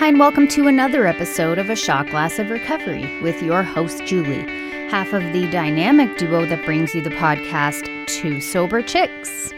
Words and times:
Hi, 0.00 0.06
and 0.06 0.18
welcome 0.18 0.48
to 0.48 0.66
another 0.66 1.06
episode 1.06 1.58
of 1.58 1.68
A 1.68 1.76
Shot 1.76 2.08
Glass 2.08 2.38
of 2.38 2.48
Recovery 2.48 3.20
with 3.20 3.42
your 3.42 3.62
host, 3.62 4.02
Julie, 4.06 4.48
half 4.88 5.12
of 5.12 5.22
the 5.34 5.46
dynamic 5.50 6.16
duo 6.16 6.46
that 6.46 6.64
brings 6.64 6.94
you 6.94 7.02
the 7.02 7.10
podcast, 7.10 8.06
Two 8.06 8.40
Sober 8.40 8.80
Chicks. 8.80 9.52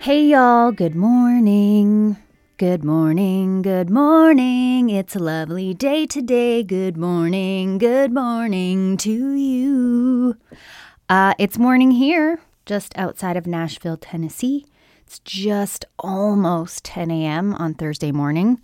Hey, 0.00 0.24
y'all, 0.24 0.72
good 0.72 0.96
morning. 0.96 2.16
Good 2.56 2.82
morning, 2.82 3.62
good 3.62 3.88
morning. 3.88 4.90
It's 4.90 5.14
a 5.14 5.20
lovely 5.20 5.72
day 5.72 6.04
today. 6.04 6.64
Good 6.64 6.96
morning, 6.96 7.78
good 7.78 8.12
morning 8.12 8.96
to 8.96 9.32
you. 9.32 10.36
Uh, 11.08 11.34
it's 11.38 11.56
morning 11.56 11.92
here, 11.92 12.40
just 12.66 12.98
outside 12.98 13.36
of 13.36 13.46
Nashville, 13.46 13.96
Tennessee. 13.96 14.66
It's 15.10 15.18
just 15.18 15.86
almost 15.98 16.84
10 16.84 17.10
a.m. 17.10 17.52
on 17.54 17.74
Thursday 17.74 18.12
morning. 18.12 18.60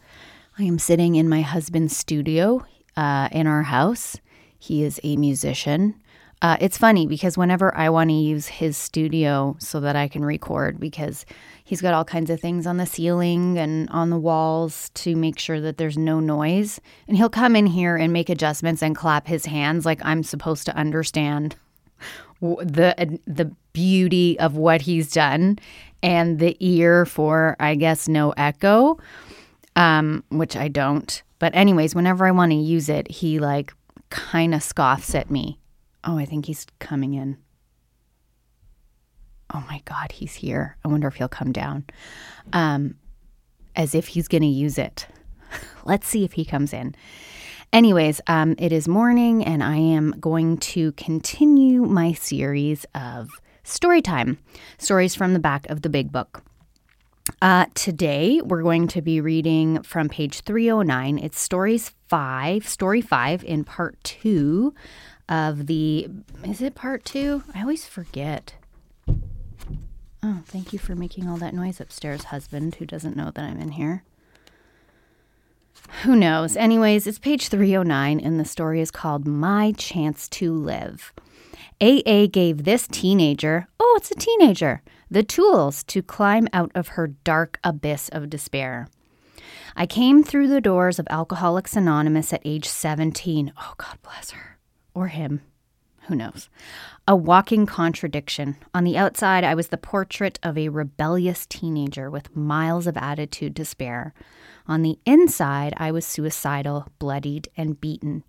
I 0.56 0.62
am 0.62 0.78
sitting 0.78 1.16
in 1.16 1.28
my 1.28 1.40
husband's 1.40 1.96
studio 1.96 2.64
uh, 2.96 3.28
in 3.32 3.48
our 3.48 3.64
house. 3.64 4.18
He 4.56 4.84
is 4.84 5.00
a 5.02 5.16
musician. 5.16 6.00
Uh, 6.40 6.56
it's 6.60 6.78
funny 6.78 7.04
because 7.04 7.36
whenever 7.36 7.76
I 7.76 7.88
want 7.88 8.10
to 8.10 8.14
use 8.14 8.46
his 8.46 8.76
studio 8.76 9.56
so 9.58 9.80
that 9.80 9.96
I 9.96 10.06
can 10.06 10.24
record, 10.24 10.78
because 10.78 11.26
he's 11.64 11.80
got 11.82 11.94
all 11.94 12.04
kinds 12.04 12.30
of 12.30 12.40
things 12.40 12.64
on 12.64 12.76
the 12.76 12.86
ceiling 12.86 13.58
and 13.58 13.90
on 13.90 14.10
the 14.10 14.16
walls 14.16 14.90
to 14.90 15.16
make 15.16 15.40
sure 15.40 15.60
that 15.60 15.78
there's 15.78 15.98
no 15.98 16.20
noise. 16.20 16.80
And 17.08 17.16
he'll 17.16 17.28
come 17.28 17.56
in 17.56 17.66
here 17.66 17.96
and 17.96 18.12
make 18.12 18.28
adjustments 18.28 18.84
and 18.84 18.94
clap 18.94 19.26
his 19.26 19.46
hands 19.46 19.84
like 19.84 19.98
I'm 20.04 20.22
supposed 20.22 20.66
to 20.66 20.76
understand 20.76 21.56
the 22.40 23.18
the 23.26 23.50
beauty 23.72 24.38
of 24.38 24.56
what 24.56 24.82
he's 24.82 25.10
done 25.10 25.58
and 26.02 26.38
the 26.38 26.56
ear 26.60 27.06
for 27.06 27.56
I 27.58 27.74
guess 27.74 28.08
no 28.08 28.32
echo 28.36 28.98
um 29.74 30.22
which 30.30 30.56
I 30.56 30.68
don't. 30.68 31.22
But 31.38 31.54
anyways 31.54 31.94
whenever 31.94 32.26
I 32.26 32.30
want 32.30 32.52
to 32.52 32.56
use 32.56 32.88
it 32.88 33.10
he 33.10 33.38
like 33.38 33.72
kind 34.10 34.54
of 34.54 34.62
scoffs 34.62 35.14
at 35.14 35.30
me. 35.30 35.58
Oh 36.04 36.18
I 36.18 36.24
think 36.24 36.46
he's 36.46 36.66
coming 36.78 37.14
in. 37.14 37.38
Oh 39.52 39.64
my 39.68 39.80
god 39.84 40.12
he's 40.12 40.34
here. 40.34 40.76
I 40.84 40.88
wonder 40.88 41.08
if 41.08 41.16
he'll 41.16 41.28
come 41.28 41.52
down. 41.52 41.84
Um 42.52 42.96
as 43.74 43.94
if 43.94 44.08
he's 44.08 44.26
going 44.26 44.42
to 44.42 44.48
use 44.48 44.78
it. 44.78 45.06
Let's 45.84 46.08
see 46.08 46.24
if 46.24 46.32
he 46.32 46.46
comes 46.46 46.72
in 46.72 46.94
Anyways, 47.72 48.20
um, 48.26 48.54
it 48.58 48.72
is 48.72 48.88
morning, 48.88 49.44
and 49.44 49.62
I 49.62 49.76
am 49.76 50.14
going 50.20 50.56
to 50.58 50.92
continue 50.92 51.82
my 51.82 52.12
series 52.12 52.86
of 52.94 53.28
story 53.64 54.00
time 54.00 54.38
stories 54.78 55.14
from 55.14 55.32
the 55.32 55.38
back 55.38 55.68
of 55.68 55.82
the 55.82 55.88
big 55.88 56.12
book. 56.12 56.42
Uh, 57.42 57.66
today, 57.74 58.40
we're 58.42 58.62
going 58.62 58.86
to 58.88 59.02
be 59.02 59.20
reading 59.20 59.82
from 59.82 60.08
page 60.08 60.42
309. 60.42 61.18
It's 61.18 61.40
stories 61.40 61.92
five, 62.08 62.66
story 62.68 63.00
five 63.00 63.42
in 63.44 63.64
part 63.64 64.02
two 64.04 64.72
of 65.28 65.66
the. 65.66 66.08
Is 66.44 66.62
it 66.62 66.74
part 66.76 67.04
two? 67.04 67.42
I 67.52 67.62
always 67.62 67.86
forget. 67.86 68.54
Oh, 70.22 70.42
thank 70.46 70.72
you 70.72 70.78
for 70.78 70.94
making 70.94 71.28
all 71.28 71.36
that 71.38 71.54
noise 71.54 71.80
upstairs, 71.80 72.24
husband, 72.24 72.76
who 72.76 72.86
doesn't 72.86 73.16
know 73.16 73.30
that 73.32 73.44
I'm 73.44 73.60
in 73.60 73.72
here. 73.72 74.04
Who 76.02 76.16
knows? 76.16 76.56
Anyways, 76.56 77.06
it's 77.06 77.18
page 77.18 77.48
309, 77.48 78.20
and 78.20 78.38
the 78.38 78.44
story 78.44 78.80
is 78.80 78.90
called 78.90 79.26
My 79.26 79.72
Chance 79.72 80.28
to 80.30 80.52
Live. 80.52 81.12
AA 81.80 82.26
gave 82.26 82.64
this 82.64 82.86
teenager, 82.86 83.68
oh, 83.78 83.94
it's 83.98 84.10
a 84.10 84.14
teenager, 84.14 84.82
the 85.10 85.22
tools 85.22 85.84
to 85.84 86.02
climb 86.02 86.48
out 86.52 86.72
of 86.74 86.88
her 86.88 87.06
dark 87.06 87.58
abyss 87.62 88.08
of 88.10 88.30
despair. 88.30 88.88
I 89.76 89.86
came 89.86 90.24
through 90.24 90.48
the 90.48 90.60
doors 90.60 90.98
of 90.98 91.06
Alcoholics 91.10 91.76
Anonymous 91.76 92.32
at 92.32 92.40
age 92.44 92.66
17. 92.66 93.52
Oh, 93.58 93.74
God 93.76 93.98
bless 94.02 94.30
her. 94.30 94.58
Or 94.94 95.08
him. 95.08 95.42
Who 96.08 96.14
knows? 96.14 96.48
A 97.06 97.14
walking 97.14 97.66
contradiction. 97.66 98.56
On 98.72 98.84
the 98.84 98.96
outside, 98.96 99.44
I 99.44 99.54
was 99.54 99.68
the 99.68 99.76
portrait 99.76 100.38
of 100.42 100.56
a 100.56 100.70
rebellious 100.70 101.44
teenager 101.46 102.10
with 102.10 102.34
miles 102.34 102.86
of 102.86 102.96
attitude 102.96 103.54
to 103.56 103.64
spare. 103.64 104.14
On 104.68 104.82
the 104.82 104.98
inside, 105.06 105.74
I 105.76 105.92
was 105.92 106.04
suicidal, 106.04 106.88
bloodied, 106.98 107.48
and 107.56 107.80
beaten. 107.80 108.24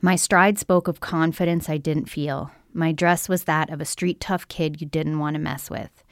My 0.00 0.16
stride 0.16 0.58
spoke 0.58 0.88
of 0.88 1.00
confidence 1.00 1.68
I 1.68 1.76
didn't 1.76 2.10
feel. 2.10 2.50
My 2.72 2.90
dress 2.90 3.28
was 3.28 3.44
that 3.44 3.70
of 3.70 3.80
a 3.80 3.84
street 3.84 4.18
tough 4.18 4.48
kid 4.48 4.80
you 4.80 4.86
didn't 4.86 5.18
want 5.18 5.34
to 5.34 5.40
mess 5.40 5.70
with. 5.70 6.02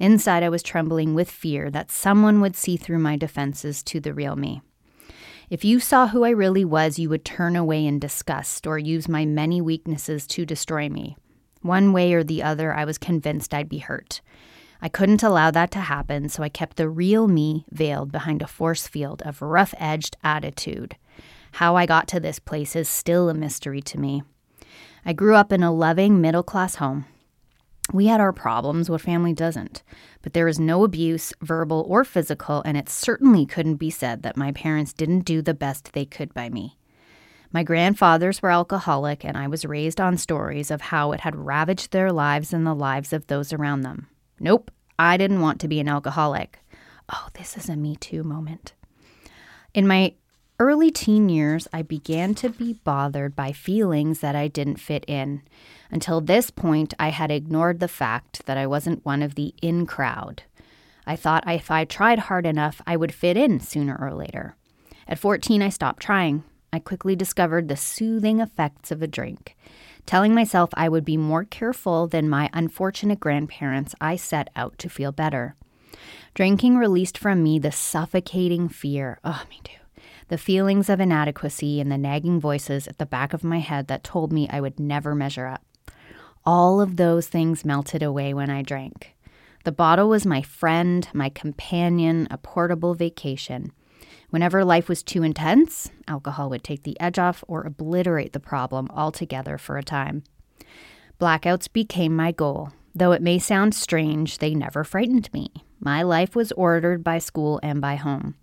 Inside, 0.00 0.42
I 0.42 0.48
was 0.48 0.62
trembling 0.62 1.14
with 1.14 1.30
fear 1.30 1.70
that 1.70 1.90
someone 1.90 2.40
would 2.40 2.56
see 2.56 2.76
through 2.76 2.98
my 2.98 3.16
defenses 3.16 3.82
to 3.84 4.00
the 4.00 4.12
real 4.12 4.36
me. 4.36 4.62
If 5.48 5.64
you 5.64 5.78
saw 5.78 6.08
who 6.08 6.24
I 6.24 6.30
really 6.30 6.64
was, 6.64 6.98
you 6.98 7.08
would 7.08 7.24
turn 7.24 7.54
away 7.54 7.86
in 7.86 8.00
disgust 8.00 8.66
or 8.66 8.78
use 8.78 9.08
my 9.08 9.24
many 9.24 9.60
weaknesses 9.60 10.26
to 10.28 10.44
destroy 10.44 10.88
me. 10.88 11.16
One 11.62 11.92
way 11.92 12.12
or 12.14 12.24
the 12.24 12.42
other, 12.42 12.74
I 12.74 12.84
was 12.84 12.98
convinced 12.98 13.54
I'd 13.54 13.68
be 13.68 13.78
hurt. 13.78 14.20
I 14.80 14.88
couldn't 14.88 15.22
allow 15.22 15.50
that 15.50 15.70
to 15.72 15.80
happen, 15.80 16.28
so 16.28 16.42
I 16.42 16.48
kept 16.48 16.76
the 16.76 16.88
real 16.88 17.28
me 17.28 17.64
veiled 17.70 18.12
behind 18.12 18.42
a 18.42 18.46
force 18.46 18.86
field 18.86 19.22
of 19.22 19.42
rough 19.42 19.74
edged 19.78 20.16
attitude. 20.22 20.96
How 21.52 21.76
I 21.76 21.86
got 21.86 22.06
to 22.08 22.20
this 22.20 22.38
place 22.38 22.76
is 22.76 22.88
still 22.88 23.28
a 23.28 23.34
mystery 23.34 23.80
to 23.82 23.98
me. 23.98 24.22
I 25.04 25.12
grew 25.12 25.34
up 25.34 25.52
in 25.52 25.62
a 25.62 25.72
loving 25.72 26.20
middle 26.20 26.42
class 26.42 26.76
home. 26.76 27.06
We 27.92 28.06
had 28.08 28.20
our 28.20 28.32
problems, 28.32 28.90
what 28.90 29.00
family 29.00 29.32
doesn't? 29.32 29.82
But 30.22 30.32
there 30.32 30.46
was 30.46 30.58
no 30.58 30.82
abuse, 30.82 31.32
verbal 31.40 31.86
or 31.88 32.02
physical, 32.02 32.62
and 32.64 32.76
it 32.76 32.88
certainly 32.88 33.46
couldn't 33.46 33.76
be 33.76 33.90
said 33.90 34.22
that 34.24 34.36
my 34.36 34.50
parents 34.50 34.92
didn't 34.92 35.20
do 35.20 35.40
the 35.40 35.54
best 35.54 35.92
they 35.92 36.04
could 36.04 36.34
by 36.34 36.48
me. 36.48 36.76
My 37.52 37.62
grandfathers 37.62 38.42
were 38.42 38.50
alcoholic, 38.50 39.24
and 39.24 39.36
I 39.36 39.46
was 39.46 39.64
raised 39.64 40.00
on 40.00 40.18
stories 40.18 40.70
of 40.72 40.80
how 40.80 41.12
it 41.12 41.20
had 41.20 41.36
ravaged 41.36 41.92
their 41.92 42.10
lives 42.12 42.52
and 42.52 42.66
the 42.66 42.74
lives 42.74 43.12
of 43.12 43.28
those 43.28 43.52
around 43.52 43.82
them. 43.82 44.08
Nope, 44.38 44.70
I 44.98 45.16
didn't 45.16 45.40
want 45.40 45.60
to 45.60 45.68
be 45.68 45.80
an 45.80 45.88
alcoholic. 45.88 46.58
Oh, 47.12 47.28
this 47.34 47.56
is 47.56 47.68
a 47.68 47.76
Me 47.76 47.96
Too 47.96 48.22
moment. 48.22 48.74
In 49.72 49.86
my 49.86 50.14
early 50.58 50.90
teen 50.90 51.28
years, 51.28 51.68
I 51.72 51.82
began 51.82 52.34
to 52.36 52.48
be 52.48 52.74
bothered 52.84 53.36
by 53.36 53.52
feelings 53.52 54.20
that 54.20 54.34
I 54.34 54.48
didn't 54.48 54.80
fit 54.80 55.04
in. 55.06 55.42
Until 55.90 56.20
this 56.20 56.50
point, 56.50 56.94
I 56.98 57.10
had 57.10 57.30
ignored 57.30 57.80
the 57.80 57.88
fact 57.88 58.46
that 58.46 58.56
I 58.56 58.66
wasn't 58.66 59.04
one 59.04 59.22
of 59.22 59.34
the 59.34 59.54
in 59.62 59.86
crowd. 59.86 60.42
I 61.06 61.14
thought 61.16 61.44
if 61.46 61.70
I 61.70 61.84
tried 61.84 62.20
hard 62.20 62.46
enough, 62.46 62.82
I 62.86 62.96
would 62.96 63.14
fit 63.14 63.36
in 63.36 63.60
sooner 63.60 63.96
or 64.00 64.12
later. 64.12 64.56
At 65.06 65.18
14, 65.18 65.62
I 65.62 65.68
stopped 65.68 66.02
trying. 66.02 66.42
I 66.72 66.78
quickly 66.80 67.14
discovered 67.14 67.68
the 67.68 67.76
soothing 67.76 68.40
effects 68.40 68.90
of 68.90 69.02
a 69.02 69.06
drink. 69.06 69.56
Telling 70.06 70.34
myself 70.34 70.70
I 70.74 70.88
would 70.88 71.04
be 71.04 71.16
more 71.16 71.44
careful 71.44 72.06
than 72.06 72.28
my 72.28 72.48
unfortunate 72.52 73.18
grandparents, 73.18 73.94
I 74.00 74.14
set 74.14 74.48
out 74.54 74.78
to 74.78 74.88
feel 74.88 75.10
better. 75.10 75.56
Drinking 76.32 76.76
released 76.76 77.18
from 77.18 77.42
me 77.42 77.58
the 77.58 77.72
suffocating 77.72 78.68
fear. 78.68 79.18
Oh, 79.24 79.42
me 79.50 79.60
too. 79.64 80.02
The 80.28 80.38
feelings 80.38 80.88
of 80.88 81.00
inadequacy 81.00 81.80
and 81.80 81.90
the 81.90 81.98
nagging 81.98 82.40
voices 82.40 82.86
at 82.86 82.98
the 82.98 83.06
back 83.06 83.32
of 83.32 83.44
my 83.44 83.58
head 83.58 83.88
that 83.88 84.04
told 84.04 84.32
me 84.32 84.48
I 84.48 84.60
would 84.60 84.78
never 84.78 85.14
measure 85.14 85.46
up. 85.46 85.64
All 86.44 86.80
of 86.80 86.96
those 86.96 87.26
things 87.26 87.64
melted 87.64 88.02
away 88.02 88.32
when 88.32 88.50
I 88.50 88.62
drank. 88.62 89.14
The 89.64 89.72
bottle 89.72 90.08
was 90.08 90.24
my 90.24 90.42
friend, 90.42 91.08
my 91.12 91.28
companion, 91.28 92.28
a 92.30 92.38
portable 92.38 92.94
vacation. 92.94 93.72
Whenever 94.30 94.64
life 94.64 94.88
was 94.88 95.02
too 95.02 95.22
intense, 95.22 95.90
alcohol 96.08 96.50
would 96.50 96.64
take 96.64 96.82
the 96.82 96.98
edge 97.00 97.18
off 97.18 97.44
or 97.46 97.62
obliterate 97.62 98.32
the 98.32 98.40
problem 98.40 98.88
altogether 98.90 99.56
for 99.56 99.78
a 99.78 99.82
time. 99.82 100.24
Blackouts 101.20 101.72
became 101.72 102.14
my 102.14 102.32
goal. 102.32 102.72
Though 102.94 103.12
it 103.12 103.22
may 103.22 103.38
sound 103.38 103.74
strange, 103.74 104.38
they 104.38 104.54
never 104.54 104.82
frightened 104.82 105.32
me. 105.32 105.50
My 105.80 106.02
life 106.02 106.34
was 106.34 106.52
ordered 106.52 107.04
by 107.04 107.18
school 107.18 107.60
and 107.62 107.80
by 107.80 107.96
home. 107.96 108.34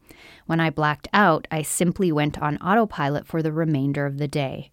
When 0.46 0.60
I 0.60 0.70
blacked 0.70 1.08
out, 1.12 1.47
I 1.52 1.64
simply 1.64 2.12
went 2.12 2.40
on 2.40 2.58
autopilot 2.58 3.26
for 3.26 3.41
the 3.41 3.52
remainder 3.52 4.06
of 4.06 4.18
the 4.18 4.28
day. 4.28 4.72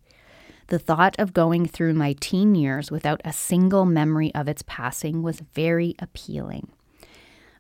The 0.69 0.79
thought 0.79 1.17
of 1.19 1.33
going 1.33 1.67
through 1.67 1.95
my 1.95 2.15
teen 2.21 2.55
years 2.55 2.91
without 2.91 3.21
a 3.25 3.33
single 3.33 3.85
memory 3.85 4.33
of 4.35 4.47
its 4.49 4.63
passing 4.67 5.23
was 5.23 5.43
very 5.55 5.97
appealing. 5.99 6.69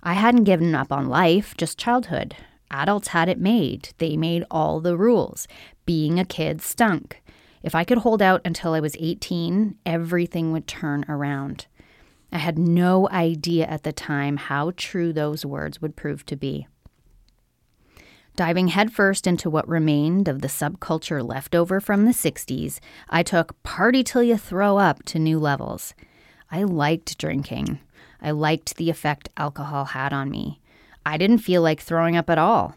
I 0.02 0.14
hadn't 0.14 0.44
given 0.44 0.74
up 0.74 0.92
on 0.92 1.08
life, 1.08 1.56
just 1.56 1.78
childhood. 1.78 2.36
Adults 2.70 3.08
had 3.08 3.28
it 3.28 3.38
made. 3.38 3.90
They 3.98 4.16
made 4.16 4.44
all 4.50 4.80
the 4.80 4.96
rules. 4.96 5.48
Being 5.86 6.18
a 6.18 6.24
kid 6.24 6.62
stunk. 6.62 7.22
If 7.62 7.74
I 7.74 7.84
could 7.84 7.98
hold 7.98 8.22
out 8.22 8.40
until 8.44 8.72
I 8.72 8.80
was 8.80 8.96
18, 8.98 9.76
everything 9.84 10.52
would 10.52 10.66
turn 10.66 11.04
around. 11.08 11.66
I 12.32 12.38
had 12.38 12.58
no 12.58 13.08
idea 13.08 13.66
at 13.66 13.82
the 13.82 13.92
time 13.92 14.36
how 14.36 14.72
true 14.76 15.12
those 15.12 15.44
words 15.44 15.82
would 15.82 15.96
prove 15.96 16.24
to 16.26 16.36
be. 16.36 16.66
Diving 18.36 18.68
headfirst 18.68 19.26
into 19.26 19.50
what 19.50 19.68
remained 19.68 20.28
of 20.28 20.40
the 20.40 20.48
subculture 20.48 21.26
left 21.26 21.54
over 21.54 21.80
from 21.80 22.04
the 22.04 22.12
60s, 22.12 22.78
I 23.08 23.22
took 23.22 23.60
Party 23.62 24.02
Till 24.02 24.22
You 24.22 24.36
Throw 24.36 24.78
Up 24.78 25.02
to 25.06 25.18
new 25.18 25.38
levels. 25.38 25.94
I 26.50 26.62
liked 26.62 27.18
drinking. 27.18 27.80
I 28.22 28.30
liked 28.30 28.76
the 28.76 28.88
effect 28.88 29.28
alcohol 29.36 29.86
had 29.86 30.12
on 30.12 30.30
me. 30.30 30.59
I 31.04 31.16
didn't 31.16 31.38
feel 31.38 31.62
like 31.62 31.80
throwing 31.80 32.16
up 32.16 32.28
at 32.28 32.38
all. 32.38 32.76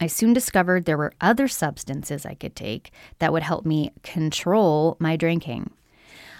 I 0.00 0.06
soon 0.06 0.32
discovered 0.32 0.84
there 0.84 0.98
were 0.98 1.14
other 1.20 1.48
substances 1.48 2.26
I 2.26 2.34
could 2.34 2.54
take 2.54 2.90
that 3.18 3.32
would 3.32 3.42
help 3.42 3.64
me 3.64 3.92
control 4.02 4.96
my 5.00 5.16
drinking. 5.16 5.70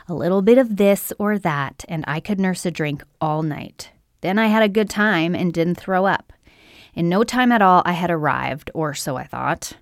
A 0.08 0.14
little 0.14 0.43
bit 0.43 0.58
of 0.58 0.76
this 0.76 1.12
or 1.19 1.38
that, 1.38 1.84
and 1.88 2.05
I 2.06 2.20
could 2.20 2.38
nurse 2.38 2.64
a 2.67 2.70
drink 2.70 3.02
all 3.20 3.43
night. 3.43 3.90
Then 4.20 4.38
I 4.38 4.46
had 4.46 4.62
a 4.62 4.69
good 4.69 4.90
time 4.90 5.34
and 5.34 5.52
didn't 5.52 5.76
throw 5.81 6.06
up. 6.06 6.32
In 6.94 7.08
no 7.08 7.25
time 7.25 7.50
at 7.50 7.62
all, 7.62 7.82
I 7.84 7.93
had 7.93 8.11
arrived, 8.11 8.70
or 8.72 8.94
so 8.94 9.17
I 9.17 9.25
thought. 9.25 9.72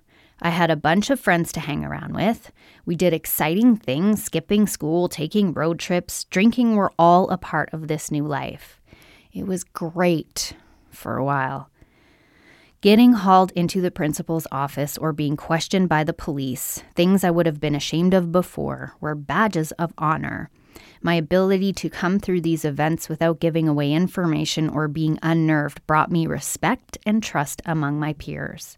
I 0.41 0.49
had 0.49 0.71
a 0.71 0.75
bunch 0.75 1.09
of 1.09 1.19
friends 1.19 1.51
to 1.53 1.59
hang 1.59 1.85
around 1.85 2.13
with. 2.13 2.51
We 2.85 2.95
did 2.95 3.13
exciting 3.13 3.77
things, 3.77 4.23
skipping 4.23 4.67
school, 4.67 5.07
taking 5.07 5.53
road 5.53 5.79
trips, 5.79 6.25
drinking 6.25 6.75
were 6.75 6.91
all 6.97 7.29
a 7.29 7.37
part 7.37 7.69
of 7.71 7.87
this 7.87 8.11
new 8.11 8.25
life. 8.25 8.81
It 9.31 9.47
was 9.47 9.63
great 9.63 10.53
for 10.95 11.17
a 11.17 11.23
while. 11.23 11.69
Getting 12.81 13.13
hauled 13.13 13.51
into 13.53 13.81
the 13.81 13.89
principal's 13.89 14.45
office 14.51 14.97
or 14.97 15.11
being 15.11 15.35
questioned 15.35 15.89
by 15.89 16.03
the 16.03 16.13
police, 16.13 16.83
things 16.93 17.23
I 17.23 17.31
would 17.31 17.47
have 17.47 17.59
been 17.59 17.73
ashamed 17.73 18.13
of 18.13 18.31
before, 18.31 18.93
were 19.01 19.15
badges 19.15 19.71
of 19.73 19.93
honor. 19.97 20.49
My 21.01 21.15
ability 21.15 21.73
to 21.73 21.89
come 21.89 22.19
through 22.19 22.41
these 22.41 22.65
events 22.65 23.09
without 23.09 23.39
giving 23.39 23.67
away 23.67 23.91
information 23.91 24.69
or 24.69 24.87
being 24.87 25.17
unnerved 25.23 25.85
brought 25.87 26.11
me 26.11 26.27
respect 26.27 26.97
and 27.05 27.23
trust 27.23 27.61
among 27.65 27.99
my 27.99 28.13
peers. 28.13 28.77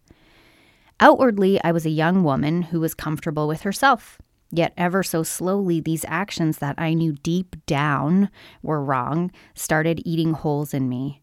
Outwardly, 1.00 1.62
I 1.64 1.72
was 1.72 1.86
a 1.86 1.92
young 1.92 2.24
woman 2.24 2.64
who 2.64 2.80
was 2.80 2.94
comfortable 2.94 3.48
with 3.48 3.62
herself. 3.62 4.20
Yet, 4.50 4.74
ever 4.78 5.04
so 5.04 5.24
slowly, 5.24 5.82
these 5.82 6.06
actions 6.08 6.60
that 6.60 6.76
I 6.78 6.94
knew 6.94 7.14
deep 7.14 7.56
down 7.66 8.30
were 8.64 8.82
wrong 8.82 9.32
started 9.54 10.02
eating 10.06 10.34
holes 10.34 10.74
in 10.74 10.88
me. 10.88 11.22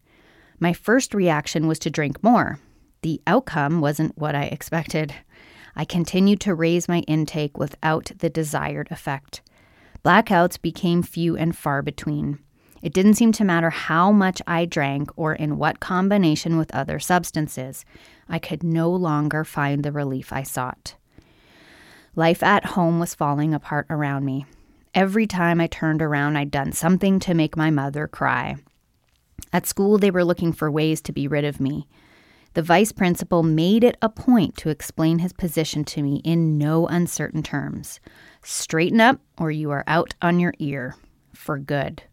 My 0.59 0.73
first 0.73 1.13
reaction 1.13 1.67
was 1.67 1.79
to 1.79 1.89
drink 1.89 2.23
more. 2.23 2.59
The 3.01 3.21
outcome 3.27 3.81
wasn't 3.81 4.17
what 4.17 4.35
I 4.35 4.43
expected. 4.43 5.13
I 5.75 5.85
continued 5.85 6.39
to 6.41 6.55
raise 6.55 6.87
my 6.87 6.99
intake 7.01 7.57
without 7.57 8.11
the 8.17 8.29
desired 8.29 8.87
effect. 8.89 9.41
Blackouts 10.03 10.61
became 10.61 11.03
few 11.03 11.35
and 11.35 11.55
far 11.55 11.81
between. 11.81 12.39
It 12.81 12.93
didn't 12.93 13.15
seem 13.15 13.31
to 13.33 13.43
matter 13.43 13.71
how 13.71 14.11
much 14.11 14.41
I 14.45 14.65
drank 14.65 15.09
or 15.15 15.33
in 15.33 15.57
what 15.57 15.79
combination 15.79 16.57
with 16.57 16.73
other 16.73 16.99
substances. 16.99 17.83
I 18.29 18.39
could 18.39 18.63
no 18.63 18.91
longer 18.91 19.43
find 19.43 19.83
the 19.83 19.91
relief 19.91 20.31
I 20.31 20.43
sought. 20.43 20.95
Life 22.15 22.43
at 22.43 22.65
home 22.65 22.99
was 22.99 23.15
falling 23.15 23.53
apart 23.53 23.87
around 23.89 24.23
me. 24.23 24.45
Every 24.93 25.27
time 25.27 25.59
I 25.59 25.67
turned 25.67 26.01
around, 26.01 26.37
I'd 26.37 26.51
done 26.51 26.71
something 26.71 27.19
to 27.21 27.33
make 27.33 27.57
my 27.57 27.69
mother 27.69 28.07
cry. 28.07 28.55
At 29.51 29.65
school, 29.65 29.97
they 29.97 30.11
were 30.11 30.25
looking 30.25 30.51
for 30.51 30.69
ways 30.69 31.01
to 31.01 31.13
be 31.13 31.27
rid 31.27 31.45
of 31.45 31.59
me. 31.59 31.87
The 32.55 32.61
vice 32.61 32.91
principal 32.91 33.43
made 33.43 33.83
it 33.83 33.97
a 34.01 34.09
point 34.09 34.55
to 34.57 34.69
explain 34.69 35.19
his 35.19 35.33
position 35.33 35.83
to 35.85 36.01
me 36.01 36.21
in 36.23 36.57
no 36.57 36.87
uncertain 36.87 37.43
terms. 37.43 37.99
Straighten 38.43 39.01
up, 39.01 39.19
or 39.37 39.51
you 39.51 39.71
are 39.71 39.83
out 39.87 40.13
on 40.21 40.39
your 40.39 40.53
ear. 40.59 40.95
For 41.33 41.57
good. 41.57 42.03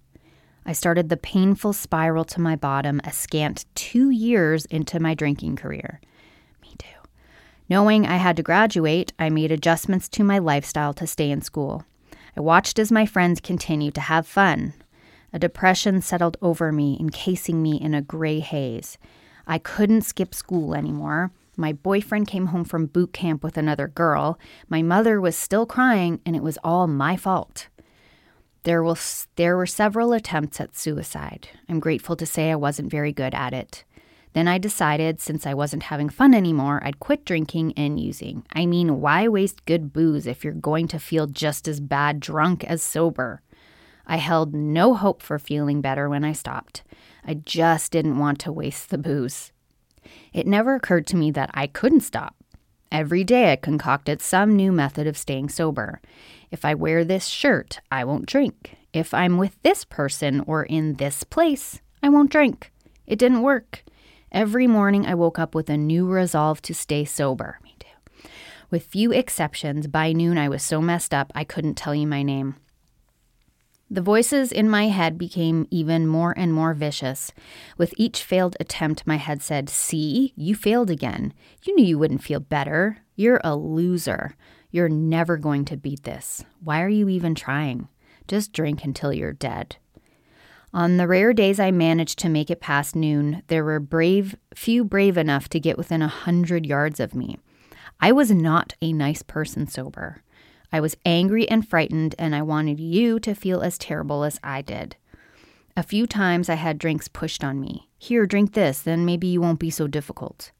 I 0.67 0.73
started 0.73 1.09
the 1.09 1.17
painful 1.17 1.73
spiral 1.73 2.25
to 2.27 2.41
my 2.41 2.57
bottom 2.57 3.01
a 3.05 3.13
scant 3.13 3.67
two 3.75 4.11
years 4.11 4.65
into 4.67 5.01
my 5.01 5.15
drinking 5.15 5.57
career. 5.57 6.01
Me 6.61 6.75
too. 6.79 6.87
Knowing 7.69 8.07
I 8.07 8.17
had 8.17 8.37
to 8.37 8.43
graduate, 8.43 9.13
I 9.19 9.31
made 9.31 9.51
adjustments 9.51 10.09
to 10.11 10.25
my 10.25 10.39
lifestyle 10.39 10.93
to 10.95 11.07
stay 11.07 11.31
in 11.31 11.41
school. 11.43 11.85
I 12.37 12.41
watched 12.41 12.79
as 12.79 12.93
my 12.93 13.07
friends 13.07 13.41
continued 13.41 13.95
to 13.95 14.01
have 14.01 14.27
fun. 14.27 14.75
A 15.33 15.39
depression 15.39 16.03
settled 16.03 16.37
over 16.43 16.73
me, 16.73 16.97
encasing 17.01 17.63
me 17.63 17.81
in 17.81 17.95
a 17.95 18.03
gray 18.03 18.41
haze. 18.41 18.99
I 19.47 19.59
couldn't 19.59 20.03
skip 20.03 20.35
school 20.35 20.75
anymore. 20.75 21.33
My 21.57 21.73
boyfriend 21.73 22.29
came 22.29 22.47
home 22.47 22.65
from 22.65 22.87
boot 22.87 23.13
camp 23.13 23.43
with 23.43 23.57
another 23.57 23.89
girl. 23.89 24.39
My 24.69 24.83
mother 24.83 25.21
was 25.21 25.37
still 25.37 25.67
crying, 25.67 26.21
and 26.25 26.35
it 26.37 26.43
was 26.43 26.59
all 26.63 26.87
my 26.87 27.17
fault. 27.17 27.69
There, 28.65 28.85
there 29.37 29.57
were 29.57 29.67
several 29.67 30.13
attempts 30.13 30.61
at 30.61 30.77
suicide. 30.77 31.49
I'm 31.69 31.81
grateful 31.81 32.17
to 32.17 32.27
say 32.27 32.51
I 32.51 32.57
wasn't 32.57 32.91
very 32.91 33.13
good 33.13 33.35
at 33.35 33.53
it. 33.53 33.85
Then 34.35 34.49
I 34.49 34.57
decided, 34.59 35.21
since 35.21 35.47
I 35.47 35.53
wasn't 35.53 35.85
having 35.85 36.09
fun 36.09 36.33
anymore, 36.33 36.81
I'd 36.83 37.01
quit 37.01 37.25
drinking 37.25 37.75
and 37.77 38.01
using. 38.01 38.47
I 38.53 38.65
mean, 38.65 39.01
why 39.01 39.29
waste 39.29 39.65
good 39.67 39.93
booze 39.93 40.27
if 40.27 40.43
you're 40.43 40.55
going 40.55 40.89
to 40.89 40.99
feel 40.99 41.27
just 41.27 41.69
as 41.69 41.81
bad 41.81 42.21
drunk 42.21 42.65
as 42.65 42.83
sober? 42.83 43.43
I 44.07 44.17
held 44.17 44.55
no 44.55 44.95
hope 44.95 45.23
for 45.23 45.39
feeling 45.39 45.81
better 45.81 46.09
when 46.09 46.25
I 46.25 46.33
stopped. 46.33 46.83
I 47.25 47.35
just 47.35 47.93
didn't 47.93 48.19
want 48.19 48.39
to 48.41 48.53
waste 48.53 48.91
the 48.91 48.99
booze. 48.99 49.53
It 50.33 50.47
never 50.47 50.75
occurred 50.75 51.07
to 51.09 51.17
me 51.17 51.31
that 51.33 51.51
I 51.55 51.67
couldn't 51.67 52.01
stop. 52.01 52.35
Every 52.91 53.25
day 53.25 53.53
I 53.53 53.57
concocted 53.57 54.21
some 54.21 54.55
new 54.55 54.73
method 54.73 55.07
of 55.07 55.17
staying 55.17 55.49
sober. 55.49 56.01
If 56.51 56.65
I 56.65 56.75
wear 56.75 57.05
this 57.05 57.27
shirt, 57.27 57.81
I 57.91 58.05
won't 58.05 58.27
drink. 58.27 58.77
If 58.93 59.15
I'm 59.15 59.39
with 59.39 59.57
this 59.63 59.85
person 59.85 60.41
or 60.47 60.65
in 60.65 60.95
this 60.95 61.25
place, 61.25 61.81
I 62.03 62.11
won't 62.11 62.31
drink. 62.31 62.71
It 63.07 63.19
didn't 63.19 63.43
work. 63.43 63.85
Every 64.31 64.67
morning 64.67 65.07
I 65.07 65.15
woke 65.15 65.39
up 65.39 65.55
with 65.55 65.71
a 65.71 65.77
new 65.77 66.07
resolve 66.07 66.61
to 66.63 66.75
stay 66.75 67.05
sober. 67.05 67.59
Me 67.63 67.77
too. 67.79 68.29
With 68.71 68.85
few 68.85 69.13
exceptions, 69.13 69.87
by 69.87 70.13
noon 70.13 70.37
I 70.37 70.49
was 70.49 70.63
so 70.63 70.81
messed 70.81 71.15
up 71.15 71.33
I 71.35 71.45
couldn't 71.45 71.75
tell 71.75 71.95
you 71.95 72.07
my 72.07 72.23
name. 72.23 72.57
The 73.93 74.01
voices 74.01 74.53
in 74.53 74.71
my 74.71 74.89
head 74.89 75.19
became 75.19 75.69
even 75.71 76.07
more 76.07 76.33
and 76.35 76.55
more 76.55 76.73
vicious. 76.73 77.31
With 77.77 77.93
each 77.99 78.23
failed 78.23 78.57
attempt, 78.59 79.07
my 79.07 79.17
head 79.17 79.43
said, 79.43 79.69
See, 79.69 80.33
you 80.35 80.55
failed 80.55 80.89
again. 80.89 81.35
You 81.65 81.77
knew 81.77 81.85
you 81.85 81.99
wouldn't 81.99 82.23
feel 82.23 82.41
better. 82.41 83.05
You're 83.17 83.43
a 83.45 83.55
loser. 83.55 84.35
You're 84.71 84.89
never 84.89 85.37
going 85.37 85.67
to 85.67 85.77
beat 85.77 86.05
this. 86.05 86.43
Why 86.65 86.81
are 86.81 86.89
you 86.89 87.11
even 87.11 87.35
trying? 87.35 87.89
Just 88.27 88.55
drink 88.55 88.83
until 88.83 89.13
you're 89.13 89.35
dead. 89.35 89.77
On 90.73 90.97
the 90.97 91.07
rare 91.07 91.35
days 91.35 91.61
I 91.61 91.71
managed 91.71 92.19
to 92.21 92.31
make 92.31 92.51
it 92.51 92.63
past 92.63 92.97
noon, 92.97 93.43
there 93.49 93.63
were 93.63 93.79
brave 93.79 94.37
few 94.55 94.85
brave 94.85 95.19
enough 95.19 95.51
to 95.51 95.61
get 95.61 95.77
within 95.77 96.01
a 96.01 96.09
hundred 96.09 96.65
yards 96.65 96.99
of 96.99 97.15
me. 97.15 97.37
I 98.01 98.11
was 98.13 98.31
not 98.31 98.73
a 98.81 98.95
nice 98.95 99.23
person 99.23 99.67
sober. 99.67 100.23
I 100.73 100.81
was 100.81 100.97
angry 101.05 101.49
and 101.49 101.69
frightened, 101.69 102.15
and 102.19 102.35
I 102.35 102.43
wanted 102.43 102.81
you 102.81 103.21
to 103.21 103.35
feel 103.35 103.61
as 103.61 103.77
terrible 103.77 104.25
as 104.25 104.41
I 104.43 104.63
did. 104.63 104.97
A 105.77 105.83
few 105.83 106.07
times 106.07 106.49
I 106.49 106.55
had 106.55 106.79
drinks 106.79 107.09
pushed 107.09 107.45
on 107.45 107.61
me. 107.61 107.89
Here, 107.99 108.27
drink 108.27 108.55
this, 108.55 108.81
then 108.81 109.05
maybe 109.05 109.27
you 109.27 109.41
won't 109.41 109.59
be 109.59 109.71
so 109.71 109.87
difficult. 109.87 110.51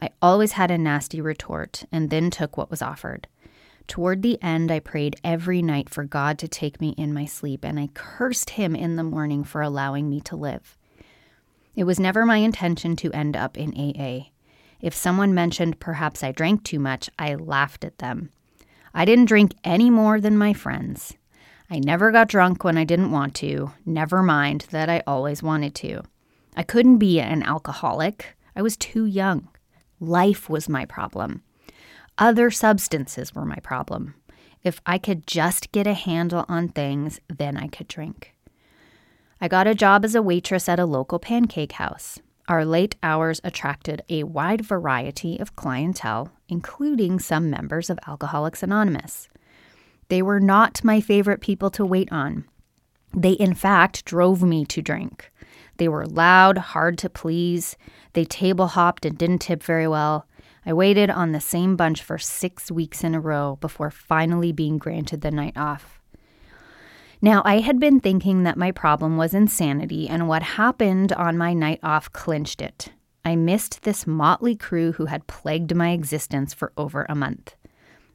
I 0.00 0.10
always 0.20 0.52
had 0.52 0.70
a 0.70 0.78
nasty 0.78 1.20
retort 1.20 1.84
and 1.90 2.10
then 2.10 2.30
took 2.30 2.56
what 2.56 2.70
was 2.70 2.82
offered. 2.82 3.26
Toward 3.86 4.22
the 4.22 4.42
end, 4.42 4.70
I 4.70 4.80
prayed 4.80 5.16
every 5.22 5.60
night 5.60 5.90
for 5.90 6.04
God 6.04 6.38
to 6.38 6.48
take 6.48 6.80
me 6.80 6.90
in 6.96 7.12
my 7.12 7.26
sleep, 7.26 7.64
and 7.64 7.78
I 7.78 7.88
cursed 7.94 8.50
Him 8.50 8.74
in 8.74 8.96
the 8.96 9.04
morning 9.04 9.44
for 9.44 9.60
allowing 9.60 10.08
me 10.08 10.20
to 10.22 10.36
live. 10.36 10.78
It 11.76 11.84
was 11.84 12.00
never 12.00 12.24
my 12.24 12.36
intention 12.38 12.96
to 12.96 13.12
end 13.12 13.36
up 13.36 13.58
in 13.58 13.74
AA. 13.74 14.30
If 14.80 14.94
someone 14.94 15.34
mentioned 15.34 15.80
perhaps 15.80 16.22
I 16.22 16.32
drank 16.32 16.64
too 16.64 16.78
much, 16.78 17.10
I 17.18 17.34
laughed 17.34 17.84
at 17.84 17.98
them. 17.98 18.30
I 18.94 19.04
didn't 19.04 19.24
drink 19.24 19.54
any 19.64 19.90
more 19.90 20.20
than 20.20 20.38
my 20.38 20.52
friends. 20.52 21.14
I 21.68 21.80
never 21.80 22.12
got 22.12 22.28
drunk 22.28 22.62
when 22.62 22.78
I 22.78 22.84
didn't 22.84 23.10
want 23.10 23.34
to, 23.36 23.72
never 23.84 24.22
mind 24.22 24.66
that 24.70 24.88
I 24.88 25.02
always 25.06 25.42
wanted 25.42 25.74
to. 25.76 26.02
I 26.56 26.62
couldn't 26.62 26.98
be 26.98 27.20
an 27.20 27.42
alcoholic. 27.42 28.36
I 28.54 28.62
was 28.62 28.76
too 28.76 29.06
young. 29.06 29.48
Life 29.98 30.48
was 30.48 30.68
my 30.68 30.84
problem. 30.84 31.42
Other 32.18 32.50
substances 32.50 33.34
were 33.34 33.44
my 33.44 33.56
problem. 33.56 34.14
If 34.62 34.80
I 34.86 34.98
could 34.98 35.26
just 35.26 35.72
get 35.72 35.86
a 35.86 35.94
handle 35.94 36.44
on 36.48 36.68
things, 36.68 37.20
then 37.28 37.56
I 37.56 37.66
could 37.66 37.88
drink. 37.88 38.34
I 39.40 39.48
got 39.48 39.66
a 39.66 39.74
job 39.74 40.04
as 40.04 40.14
a 40.14 40.22
waitress 40.22 40.68
at 40.68 40.78
a 40.78 40.86
local 40.86 41.18
pancake 41.18 41.72
house. 41.72 42.20
Our 42.46 42.64
late 42.64 42.94
hours 43.02 43.40
attracted 43.42 44.02
a 44.08 44.22
wide 44.22 44.64
variety 44.64 45.38
of 45.38 45.56
clientele, 45.56 46.30
including 46.48 47.18
some 47.18 47.50
members 47.50 47.90
of 47.90 47.98
Alcoholics 48.06 48.62
Anonymous. 48.62 49.28
They 50.08 50.22
were 50.22 50.40
not 50.40 50.84
my 50.84 51.00
favorite 51.00 51.40
people 51.40 51.70
to 51.70 51.84
wait 51.84 52.10
on. 52.12 52.44
They, 53.14 53.32
in 53.32 53.54
fact, 53.54 54.04
drove 54.04 54.42
me 54.42 54.64
to 54.66 54.82
drink. 54.82 55.30
They 55.76 55.88
were 55.88 56.06
loud, 56.06 56.58
hard 56.58 56.98
to 56.98 57.10
please. 57.10 57.76
They 58.12 58.24
table 58.24 58.68
hopped 58.68 59.04
and 59.04 59.16
didn't 59.16 59.40
tip 59.40 59.62
very 59.62 59.88
well. 59.88 60.26
I 60.66 60.72
waited 60.72 61.10
on 61.10 61.32
the 61.32 61.40
same 61.40 61.76
bunch 61.76 62.02
for 62.02 62.18
six 62.18 62.70
weeks 62.70 63.04
in 63.04 63.14
a 63.14 63.20
row 63.20 63.58
before 63.60 63.90
finally 63.90 64.52
being 64.52 64.78
granted 64.78 65.20
the 65.20 65.30
night 65.30 65.56
off. 65.56 66.00
Now, 67.20 67.42
I 67.44 67.60
had 67.60 67.78
been 67.78 68.00
thinking 68.00 68.42
that 68.42 68.56
my 68.56 68.70
problem 68.70 69.16
was 69.16 69.34
insanity, 69.34 70.08
and 70.08 70.28
what 70.28 70.42
happened 70.42 71.12
on 71.12 71.38
my 71.38 71.54
night 71.54 71.80
off 71.82 72.12
clinched 72.12 72.60
it. 72.60 72.90
I 73.24 73.36
missed 73.36 73.82
this 73.82 74.06
motley 74.06 74.54
crew 74.54 74.92
who 74.92 75.06
had 75.06 75.26
plagued 75.26 75.74
my 75.74 75.90
existence 75.90 76.52
for 76.52 76.72
over 76.76 77.06
a 77.08 77.14
month. 77.14 77.54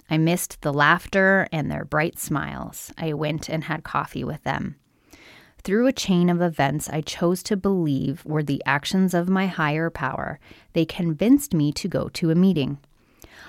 I 0.09 0.17
missed 0.17 0.61
the 0.61 0.73
laughter 0.73 1.47
and 1.51 1.69
their 1.69 1.85
bright 1.85 2.19
smiles. 2.19 2.91
I 2.97 3.13
went 3.13 3.49
and 3.49 3.65
had 3.65 3.83
coffee 3.83 4.23
with 4.23 4.43
them. 4.43 4.75
Through 5.63 5.87
a 5.87 5.93
chain 5.93 6.29
of 6.29 6.41
events 6.41 6.89
I 6.89 7.01
chose 7.01 7.43
to 7.43 7.57
believe 7.57 8.23
were 8.25 8.43
the 8.43 8.63
actions 8.65 9.13
of 9.13 9.29
my 9.29 9.47
higher 9.47 9.89
power, 9.89 10.39
they 10.73 10.85
convinced 10.85 11.53
me 11.53 11.71
to 11.73 11.87
go 11.87 12.07
to 12.09 12.31
a 12.31 12.35
meeting. 12.35 12.77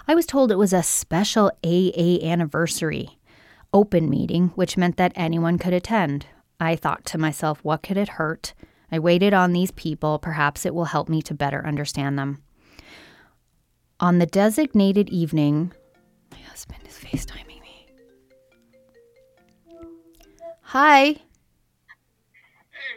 I 0.08 0.14
was 0.14 0.26
told 0.26 0.50
it 0.50 0.58
was 0.58 0.72
a 0.72 0.82
special 0.82 1.52
AA 1.64 2.18
anniversary 2.22 3.18
open 3.72 4.10
meeting, 4.10 4.48
which 4.56 4.76
meant 4.76 4.96
that 4.96 5.12
anyone 5.14 5.58
could 5.58 5.72
attend. 5.72 6.26
I 6.58 6.76
thought 6.76 7.04
to 7.06 7.18
myself, 7.18 7.60
what 7.62 7.82
could 7.82 7.96
it 7.96 8.10
hurt? 8.10 8.52
I 8.92 8.98
waited 8.98 9.32
on 9.34 9.52
these 9.52 9.70
people. 9.70 10.18
Perhaps 10.18 10.66
it 10.66 10.74
will 10.74 10.86
help 10.86 11.08
me 11.08 11.22
to 11.22 11.34
better 11.34 11.64
understand 11.66 12.18
them. 12.18 12.42
On 14.00 14.18
the 14.18 14.26
designated 14.26 15.08
evening, 15.10 15.72
my 16.30 16.38
husband 16.38 16.80
is 16.88 16.96
FaceTiming 16.98 17.60
me. 17.60 17.86
Hi. 20.62 21.02
Hey, 21.02 21.16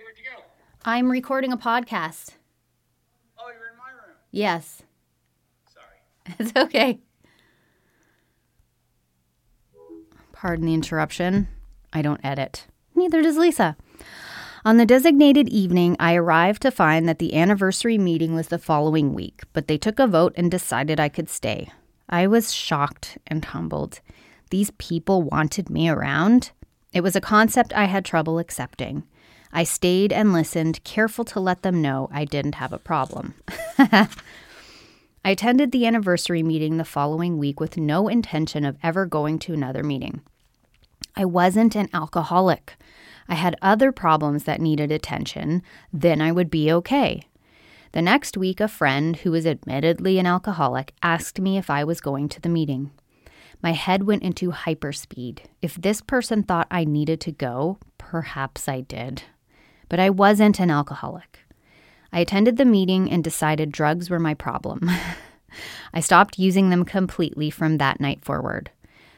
where'd 0.03 0.17
you 0.17 0.23
go? 0.35 0.43
I'm 0.85 1.11
recording 1.11 1.51
a 1.51 1.57
podcast. 1.57 2.35
Oh, 3.37 3.47
you're 3.47 3.71
in 3.71 3.77
my 3.77 3.89
room. 3.91 4.15
Yes. 4.31 4.83
Sorry. 5.73 6.35
It's 6.39 6.55
okay. 6.55 6.99
Pardon 10.31 10.65
the 10.65 10.73
interruption. 10.73 11.47
I 11.91 12.01
don't 12.01 12.23
edit. 12.23 12.67
Neither 12.95 13.21
does 13.21 13.37
Lisa. 13.37 13.77
On 14.65 14.77
the 14.77 14.85
designated 14.85 15.49
evening, 15.49 15.97
I 15.99 16.15
arrived 16.15 16.61
to 16.61 16.71
find 16.71 17.07
that 17.09 17.19
the 17.19 17.35
anniversary 17.35 17.97
meeting 17.97 18.33
was 18.33 18.47
the 18.47 18.57
following 18.57 19.13
week, 19.13 19.41
but 19.51 19.67
they 19.67 19.77
took 19.77 19.99
a 19.99 20.07
vote 20.07 20.31
and 20.37 20.49
decided 20.49 21.01
I 21.01 21.09
could 21.09 21.29
stay. 21.29 21.69
I 22.07 22.27
was 22.27 22.53
shocked 22.53 23.17
and 23.27 23.43
humbled. 23.43 23.99
These 24.51 24.71
people 24.77 25.21
wanted 25.21 25.69
me 25.69 25.89
around. 25.89 26.51
It 26.93 27.01
was 27.01 27.13
a 27.13 27.21
concept 27.21 27.73
I 27.73 27.85
had 27.85 28.05
trouble 28.05 28.39
accepting. 28.39 29.03
I 29.51 29.65
stayed 29.65 30.13
and 30.13 30.31
listened, 30.31 30.81
careful 30.85 31.25
to 31.25 31.41
let 31.41 31.63
them 31.63 31.81
know 31.81 32.07
I 32.09 32.23
didn't 32.23 32.55
have 32.55 32.71
a 32.71 32.79
problem. 32.79 33.33
I 33.77 34.07
attended 35.25 35.73
the 35.73 35.85
anniversary 35.85 36.41
meeting 36.41 36.77
the 36.77 36.85
following 36.85 37.37
week 37.37 37.59
with 37.59 37.75
no 37.75 38.07
intention 38.07 38.63
of 38.63 38.77
ever 38.81 39.05
going 39.05 39.39
to 39.39 39.53
another 39.53 39.83
meeting. 39.83 40.21
I 41.17 41.25
wasn't 41.25 41.75
an 41.75 41.89
alcoholic. 41.93 42.77
I 43.27 43.35
had 43.35 43.55
other 43.61 43.91
problems 43.91 44.43
that 44.43 44.61
needed 44.61 44.91
attention, 44.91 45.63
then 45.91 46.21
I 46.21 46.31
would 46.31 46.49
be 46.49 46.71
okay. 46.71 47.23
The 47.93 48.01
next 48.01 48.37
week, 48.37 48.59
a 48.59 48.67
friend 48.67 49.17
who 49.17 49.31
was 49.31 49.45
admittedly 49.45 50.17
an 50.17 50.25
alcoholic 50.25 50.93
asked 51.03 51.39
me 51.39 51.57
if 51.57 51.69
I 51.69 51.83
was 51.83 52.01
going 52.01 52.27
to 52.29 52.41
the 52.41 52.49
meeting. 52.49 52.91
My 53.61 53.71
head 53.71 54.03
went 54.03 54.23
into 54.23 54.51
hyperspeed. 54.51 55.39
If 55.61 55.75
this 55.75 56.01
person 56.01 56.43
thought 56.43 56.67
I 56.69 56.83
needed 56.83 57.21
to 57.21 57.31
go, 57.31 57.77
perhaps 57.97 58.67
I 58.67 58.81
did. 58.81 59.23
But 59.89 59.99
I 59.99 60.09
wasn't 60.09 60.59
an 60.59 60.71
alcoholic. 60.71 61.39
I 62.11 62.19
attended 62.19 62.57
the 62.57 62.65
meeting 62.65 63.09
and 63.09 63.23
decided 63.23 63.71
drugs 63.71 64.09
were 64.09 64.19
my 64.19 64.33
problem. 64.33 64.89
I 65.93 65.99
stopped 65.99 66.39
using 66.39 66.69
them 66.69 66.85
completely 66.85 67.49
from 67.49 67.77
that 67.77 67.99
night 67.99 68.25
forward. 68.25 68.71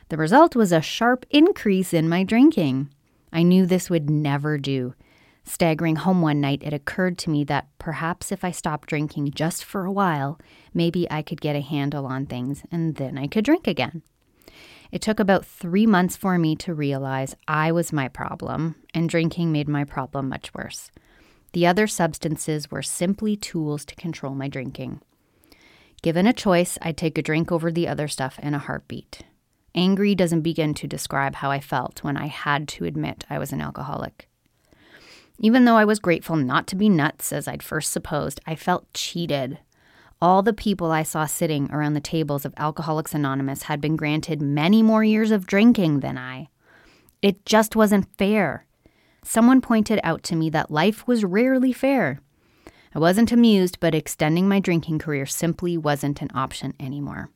The 0.10 0.18
result 0.18 0.56
was 0.56 0.72
a 0.72 0.82
sharp 0.82 1.26
increase 1.30 1.94
in 1.94 2.08
my 2.08 2.24
drinking. 2.24 2.90
I 3.36 3.44
knew 3.44 3.66
this 3.66 3.90
would 3.90 4.10
never 4.10 4.58
do. 4.58 4.96
Staggering 5.44 5.98
home 5.98 6.22
one 6.22 6.40
night, 6.40 6.64
it 6.64 6.72
occurred 6.72 7.18
to 7.18 7.30
me 7.30 7.44
that 7.44 7.68
perhaps 7.78 8.32
if 8.32 8.46
I 8.46 8.52
stopped 8.52 8.88
drinking 8.88 9.32
just 9.32 9.66
for 9.66 9.84
a 9.84 9.92
while, 9.92 10.40
maybe 10.74 11.06
I 11.12 11.22
could 11.22 11.42
get 11.42 11.58
a 11.58 11.60
handle 11.60 12.06
on 12.06 12.28
things 12.28 12.64
and 12.72 12.96
then 12.96 13.18
I 13.18 13.28
could 13.28 13.44
drink 13.44 13.68
again. 13.68 14.04
It 14.90 15.02
took 15.02 15.20
about 15.20 15.46
three 15.46 15.86
months 15.86 16.16
for 16.16 16.38
me 16.40 16.56
to 16.56 16.74
realize 16.74 17.36
I 17.46 17.74
was 17.74 17.92
my 17.92 18.08
problem, 18.08 18.76
and 18.94 19.10
drinking 19.10 19.52
made 19.52 19.68
my 19.68 19.84
problem 19.84 20.30
much 20.30 20.54
worse. 20.54 20.90
The 21.52 21.68
other 21.68 21.88
substances 21.88 22.72
were 22.72 22.82
simply 22.82 23.36
tools 23.36 23.84
to 23.86 23.96
control 23.96 24.34
my 24.34 24.48
drinking. 24.48 25.02
Given 26.02 26.26
a 26.26 26.32
choice, 26.32 26.78
I'd 26.82 26.96
take 26.96 27.18
a 27.18 27.22
drink 27.22 27.52
over 27.52 27.70
the 27.70 27.90
other 27.90 28.08
stuff 28.08 28.40
in 28.40 28.54
a 28.54 28.60
heartbeat. 28.60 29.24
Angry 29.76 30.16
doesn't 30.16 30.42
begin 30.42 30.74
to 30.76 30.88
describe 30.88 31.36
how 31.36 31.52
I 31.52 31.60
felt 31.60 32.02
when 32.02 32.16
I 32.16 32.28
had 32.28 32.68
to 32.70 32.86
admit 32.86 33.26
I 33.30 33.38
was 33.38 33.52
an 33.52 33.60
alcoholic. 33.60 34.30
Even 35.38 35.66
though 35.66 35.76
I 35.76 35.84
was 35.84 36.00
grateful 36.00 36.38
not 36.38 36.66
to 36.68 36.78
be 36.78 36.88
nuts 36.88 37.34
as 37.34 37.46
I'd 37.46 37.62
first 37.62 37.92
supposed, 37.92 38.40
I 38.48 38.56
felt 38.56 38.94
cheated. 38.94 39.60
All 40.22 40.42
the 40.42 40.54
people 40.54 40.92
I 40.92 41.04
saw 41.04 41.26
sitting 41.26 41.70
around 41.72 41.94
the 41.94 42.00
tables 42.00 42.46
of 42.46 42.54
Alcoholics 42.56 43.14
Anonymous 43.14 43.64
had 43.64 43.82
been 43.82 43.98
granted 43.98 44.42
many 44.42 44.82
more 44.82 45.04
years 45.04 45.32
of 45.32 45.46
drinking 45.46 46.00
than 46.00 46.18
I. 46.18 46.48
It 47.22 47.46
just 47.46 47.76
wasn't 47.76 48.08
fair. 48.18 48.66
Someone 49.24 49.60
pointed 49.60 50.00
out 50.04 50.24
to 50.24 50.36
me 50.38 50.50
that 50.52 50.72
life 50.72 51.06
was 51.06 51.26
rarely 51.26 51.74
fair. 51.74 52.22
I 52.94 53.00
wasn't 53.00 53.34
amused, 53.34 53.82
but 53.82 53.94
extending 53.94 54.48
my 54.48 54.62
drinking 54.62 55.00
career 55.00 55.26
simply 55.26 55.78
wasn't 55.78 56.22
an 56.22 56.30
option 56.34 56.76
anymore. 56.80 57.30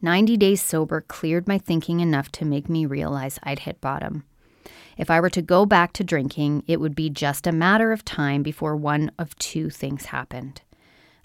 90 0.00 0.36
days 0.36 0.62
sober 0.62 1.00
cleared 1.00 1.48
my 1.48 1.58
thinking 1.58 2.00
enough 2.00 2.30
to 2.32 2.44
make 2.44 2.68
me 2.68 2.86
realize 2.86 3.38
I'd 3.42 3.60
hit 3.60 3.80
bottom. 3.80 4.24
If 4.96 5.10
I 5.10 5.20
were 5.20 5.30
to 5.30 5.42
go 5.42 5.66
back 5.66 5.92
to 5.94 6.04
drinking, 6.04 6.64
it 6.66 6.80
would 6.80 6.94
be 6.94 7.10
just 7.10 7.46
a 7.46 7.52
matter 7.52 7.92
of 7.92 8.04
time 8.04 8.42
before 8.42 8.76
one 8.76 9.10
of 9.18 9.36
two 9.38 9.70
things 9.70 10.06
happened. 10.06 10.62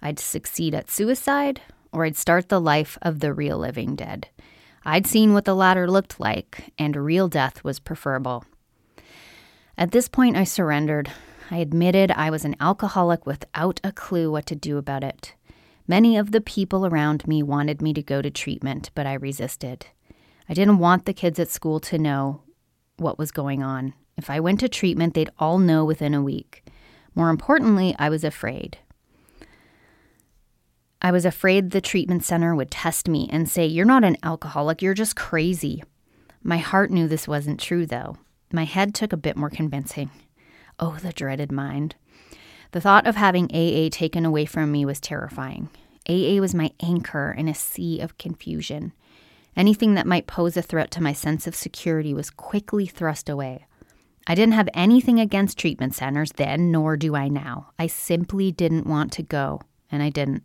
I'd 0.01 0.19
succeed 0.19 0.75
at 0.75 0.91
suicide, 0.91 1.61
or 1.91 2.05
I'd 2.05 2.17
start 2.17 2.49
the 2.49 2.61
life 2.61 2.97
of 3.01 3.19
the 3.19 3.33
real 3.33 3.57
living 3.57 3.95
dead. 3.95 4.27
I'd 4.85 5.07
seen 5.07 5.33
what 5.33 5.45
the 5.45 5.55
latter 5.55 5.89
looked 5.89 6.19
like, 6.19 6.73
and 6.77 6.95
real 6.95 7.27
death 7.27 7.63
was 7.63 7.79
preferable. 7.79 8.43
At 9.77 9.91
this 9.91 10.07
point, 10.07 10.35
I 10.35 10.43
surrendered. 10.43 11.11
I 11.49 11.57
admitted 11.57 12.11
I 12.11 12.29
was 12.29 12.45
an 12.45 12.55
alcoholic 12.59 13.25
without 13.25 13.79
a 13.83 13.91
clue 13.91 14.31
what 14.31 14.45
to 14.47 14.55
do 14.55 14.77
about 14.77 15.03
it. 15.03 15.35
Many 15.87 16.17
of 16.17 16.31
the 16.31 16.41
people 16.41 16.85
around 16.85 17.27
me 17.27 17.43
wanted 17.43 17.81
me 17.81 17.93
to 17.93 18.01
go 18.01 18.21
to 18.21 18.31
treatment, 18.31 18.89
but 18.95 19.05
I 19.05 19.13
resisted. 19.13 19.87
I 20.47 20.53
didn't 20.53 20.77
want 20.77 21.05
the 21.05 21.13
kids 21.13 21.39
at 21.39 21.49
school 21.49 21.79
to 21.81 21.97
know 21.97 22.41
what 22.97 23.19
was 23.19 23.31
going 23.31 23.61
on. 23.61 23.93
If 24.17 24.29
I 24.29 24.39
went 24.39 24.59
to 24.61 24.69
treatment, 24.69 25.13
they'd 25.13 25.31
all 25.39 25.57
know 25.57 25.83
within 25.83 26.13
a 26.13 26.21
week. 26.21 26.63
More 27.15 27.29
importantly, 27.29 27.95
I 27.99 28.09
was 28.09 28.23
afraid. 28.23 28.77
I 31.01 31.11
was 31.11 31.25
afraid 31.25 31.71
the 31.71 31.81
treatment 31.81 32.23
center 32.23 32.55
would 32.55 32.71
test 32.71 33.09
me 33.09 33.29
and 33.31 33.49
say, 33.49 33.65
You're 33.65 33.85
not 33.85 34.05
an 34.05 34.15
alcoholic, 34.23 34.81
you're 34.81 34.93
just 34.93 35.17
crazy. 35.17 35.83
My 36.41 36.57
heart 36.57 36.91
knew 36.91 37.07
this 37.07 37.27
wasn't 37.27 37.59
true, 37.59 37.85
though. 37.85 38.17
My 38.53 38.63
head 38.63 38.95
took 38.95 39.11
a 39.11 39.17
bit 39.17 39.35
more 39.35 39.49
convincing. 39.49 40.11
Oh, 40.79 40.97
the 41.01 41.11
dreaded 41.11 41.51
mind. 41.51 41.95
The 42.73 42.81
thought 42.81 43.05
of 43.05 43.15
having 43.15 43.51
AA 43.53 43.89
taken 43.91 44.25
away 44.25 44.45
from 44.45 44.71
me 44.71 44.83
was 44.83 44.99
terrifying. 44.99 45.69
AA 46.09 46.41
was 46.41 46.55
my 46.55 46.71
anchor 46.79 47.31
in 47.31 47.47
a 47.47 47.53
sea 47.53 47.99
of 47.99 48.17
confusion. 48.17 48.93
Anything 49.55 49.93
that 49.93 50.07
might 50.07 50.25
pose 50.25 50.57
a 50.57 50.63
threat 50.63 50.89
to 50.91 51.03
my 51.03 51.13
sense 51.13 51.45
of 51.45 51.53
security 51.53 52.15
was 52.15 52.31
quickly 52.31 52.87
thrust 52.87 53.29
away. 53.29 53.67
I 54.25 54.33
didn't 54.33 54.55
have 54.55 54.69
anything 54.73 55.19
against 55.19 55.59
treatment 55.59 55.93
centers 55.93 56.31
then, 56.31 56.71
nor 56.71 56.97
do 56.97 57.15
I 57.15 57.27
now. 57.27 57.69
I 57.77 57.85
simply 57.85 58.51
didn't 58.51 58.87
want 58.87 59.11
to 59.13 59.21
go, 59.21 59.61
and 59.91 60.01
I 60.01 60.09
didn't. 60.09 60.41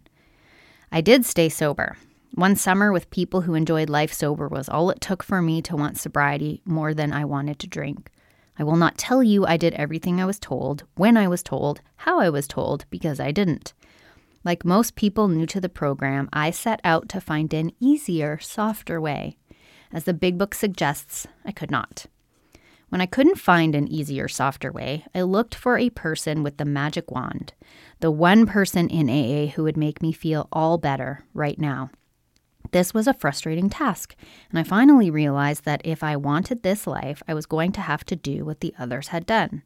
I 0.93 1.01
did 1.01 1.25
stay 1.25 1.49
sober. 1.49 1.97
One 2.35 2.57
summer 2.57 2.93
with 2.93 3.09
people 3.09 3.41
who 3.41 3.55
enjoyed 3.55 3.89
life 3.89 4.13
sober 4.13 4.49
was 4.49 4.69
all 4.69 4.91
it 4.91 5.01
took 5.01 5.23
for 5.23 5.41
me 5.41 5.63
to 5.63 5.77
want 5.77 5.97
sobriety 5.97 6.61
more 6.67 6.93
than 6.93 7.11
I 7.11 7.25
wanted 7.25 7.59
to 7.61 7.67
drink. 7.67 8.11
I 8.59 8.65
will 8.65 8.77
not 8.77 8.99
tell 8.99 9.23
you 9.23 9.47
I 9.47 9.57
did 9.57 9.75
everything 9.75 10.21
I 10.21 10.27
was 10.27 10.39
told, 10.39 10.85
when 10.97 11.17
I 11.17 11.29
was 11.29 11.43
told, 11.43 11.81
how 11.97 12.19
I 12.19 12.29
was 12.29 12.49
told, 12.49 12.85
because 12.91 13.21
I 13.21 13.31
didn't. 13.31 13.73
Like 14.45 14.65
most 14.65 14.97
people 14.97 15.29
new 15.29 15.47
to 15.47 15.61
the 15.61 15.69
program, 15.69 16.29
I 16.33 16.51
set 16.51 16.81
out 16.83 17.09
to 17.11 17.21
find 17.21 17.53
an 17.55 17.73
easier, 17.81 18.39
softer 18.39 19.01
way. 19.01 19.37
As 19.93 20.05
the 20.05 20.15
big 20.15 20.39
book 20.39 20.55
suggests, 20.55 21.27
I 21.45 21.53
could 21.53 21.71
not. 21.71 22.07
When 22.89 23.01
I 23.01 23.07
couldn't 23.07 23.39
find 23.39 23.75
an 23.75 23.87
easier, 23.87 24.29
softer 24.29 24.73
way, 24.73 25.05
I 25.15 25.23
looked 25.23 25.55
for 25.55 25.77
a 25.77 25.91
person 25.91 26.43
with 26.43 26.57
the 26.57 26.65
magic 26.65 27.11
wand, 27.11 27.53
the 28.01 28.11
one 28.11 28.47
person 28.47 28.89
in 28.89 29.11
AA 29.11 29.51
who 29.53 29.63
would 29.65 29.77
make 29.77 30.01
me 30.01 30.13
feel 30.13 30.49
all 30.53 30.79
better 30.79 31.25
right 31.35 31.59
now. 31.59 31.91
This 32.71 32.93
was 32.93 33.07
a 33.07 33.15
frustrating 33.15 33.71
task, 33.71 34.15
and 34.51 34.59
I 34.59 34.63
finally 34.63 35.11
realized 35.11 35.65
that 35.65 35.81
if 35.85 36.03
I 36.03 36.17
wanted 36.17 36.63
this 36.63 36.87
life, 36.87 37.23
I 37.27 37.35
was 37.35 37.47
going 37.47 37.73
to 37.73 37.81
have 37.81 38.05
to 38.05 38.17
do 38.17 38.45
what 38.45 38.61
the 38.61 38.75
others 38.79 39.09
had 39.09 39.27
done. 39.27 39.63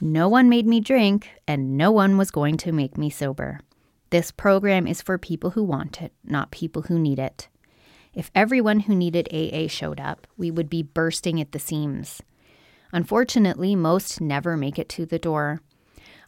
No 0.00 0.28
one 0.28 0.48
made 0.48 0.66
me 0.66 0.80
drink, 0.80 1.28
and 1.46 1.76
no 1.76 1.90
one 1.90 2.16
was 2.16 2.30
going 2.30 2.56
to 2.58 2.72
make 2.72 2.96
me 2.96 3.10
sober. 3.10 3.60
This 4.10 4.30
program 4.30 4.86
is 4.86 5.02
for 5.02 5.18
people 5.18 5.50
who 5.50 5.62
want 5.62 6.00
it, 6.00 6.12
not 6.24 6.50
people 6.50 6.82
who 6.82 6.98
need 6.98 7.18
it. 7.18 7.48
If 8.12 8.30
everyone 8.34 8.80
who 8.80 8.94
needed 8.94 9.28
AA 9.32 9.68
showed 9.68 10.00
up, 10.00 10.26
we 10.36 10.50
would 10.50 10.68
be 10.68 10.82
bursting 10.82 11.40
at 11.40 11.52
the 11.52 11.58
seams. 11.58 12.22
Unfortunately, 12.92 13.76
most 13.76 14.20
never 14.20 14.56
make 14.56 14.78
it 14.78 14.88
to 14.90 15.06
the 15.06 15.18
door. 15.18 15.60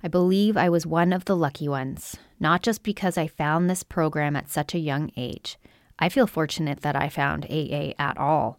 I 0.03 0.09
believe 0.09 0.57
I 0.57 0.69
was 0.69 0.87
one 0.87 1.13
of 1.13 1.25
the 1.25 1.37
lucky 1.37 1.69
ones, 1.69 2.17
not 2.39 2.63
just 2.63 2.83
because 2.83 3.19
I 3.19 3.27
found 3.27 3.69
this 3.69 3.83
program 3.83 4.37
at 4.37 4.51
such 4.51 4.75
a 4.75 4.81
young 4.81 5.11
age, 5.17 5.59
I 6.03 6.09
feel 6.09 6.27
fortunate 6.27 6.81
that 6.81 6.97
I 6.97 7.09
found 7.09 7.47
AA 7.49 7.93
at 7.97 8.19
all. 8.19 8.59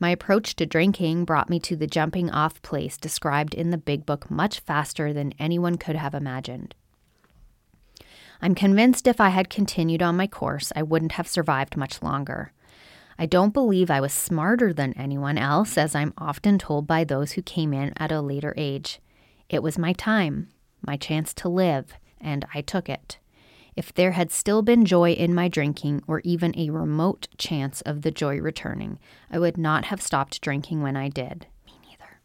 My 0.00 0.08
approach 0.08 0.56
to 0.56 0.64
drinking 0.64 1.26
brought 1.26 1.50
me 1.50 1.60
to 1.60 1.76
the 1.76 1.86
jumping 1.86 2.30
off 2.30 2.62
place 2.62 2.96
described 2.96 3.52
in 3.52 3.68
the 3.68 3.76
big 3.76 4.06
book 4.06 4.30
much 4.30 4.60
faster 4.60 5.12
than 5.12 5.34
anyone 5.38 5.76
could 5.76 5.96
have 5.96 6.14
imagined. 6.14 6.74
I'm 8.40 8.54
convinced 8.54 9.06
if 9.06 9.20
I 9.20 9.28
had 9.28 9.50
continued 9.50 10.00
on 10.00 10.16
my 10.16 10.26
course, 10.26 10.72
I 10.74 10.82
wouldn't 10.82 11.12
have 11.12 11.28
survived 11.28 11.76
much 11.76 12.02
longer. 12.02 12.54
I 13.18 13.26
don't 13.26 13.52
believe 13.52 13.90
I 13.90 14.00
was 14.00 14.14
smarter 14.14 14.72
than 14.72 14.94
anyone 14.94 15.36
else, 15.36 15.76
as 15.76 15.94
I'm 15.94 16.14
often 16.16 16.58
told 16.58 16.86
by 16.86 17.04
those 17.04 17.32
who 17.32 17.42
came 17.42 17.74
in 17.74 17.92
at 17.98 18.10
a 18.10 18.22
later 18.22 18.54
age. 18.56 18.98
It 19.50 19.62
was 19.62 19.76
my 19.76 19.92
time, 19.92 20.48
my 20.80 20.96
chance 20.96 21.34
to 21.34 21.50
live, 21.50 21.92
and 22.18 22.46
I 22.54 22.62
took 22.62 22.88
it. 22.88 23.18
If 23.74 23.94
there 23.94 24.12
had 24.12 24.30
still 24.30 24.62
been 24.62 24.84
joy 24.84 25.12
in 25.12 25.34
my 25.34 25.48
drinking, 25.48 26.02
or 26.06 26.20
even 26.24 26.56
a 26.56 26.70
remote 26.70 27.28
chance 27.38 27.80
of 27.82 28.02
the 28.02 28.10
joy 28.10 28.38
returning, 28.38 28.98
I 29.30 29.38
would 29.38 29.56
not 29.56 29.86
have 29.86 30.02
stopped 30.02 30.40
drinking 30.42 30.82
when 30.82 30.96
I 30.96 31.08
did. 31.08 31.46
Me 31.66 31.72
neither. 31.88 32.20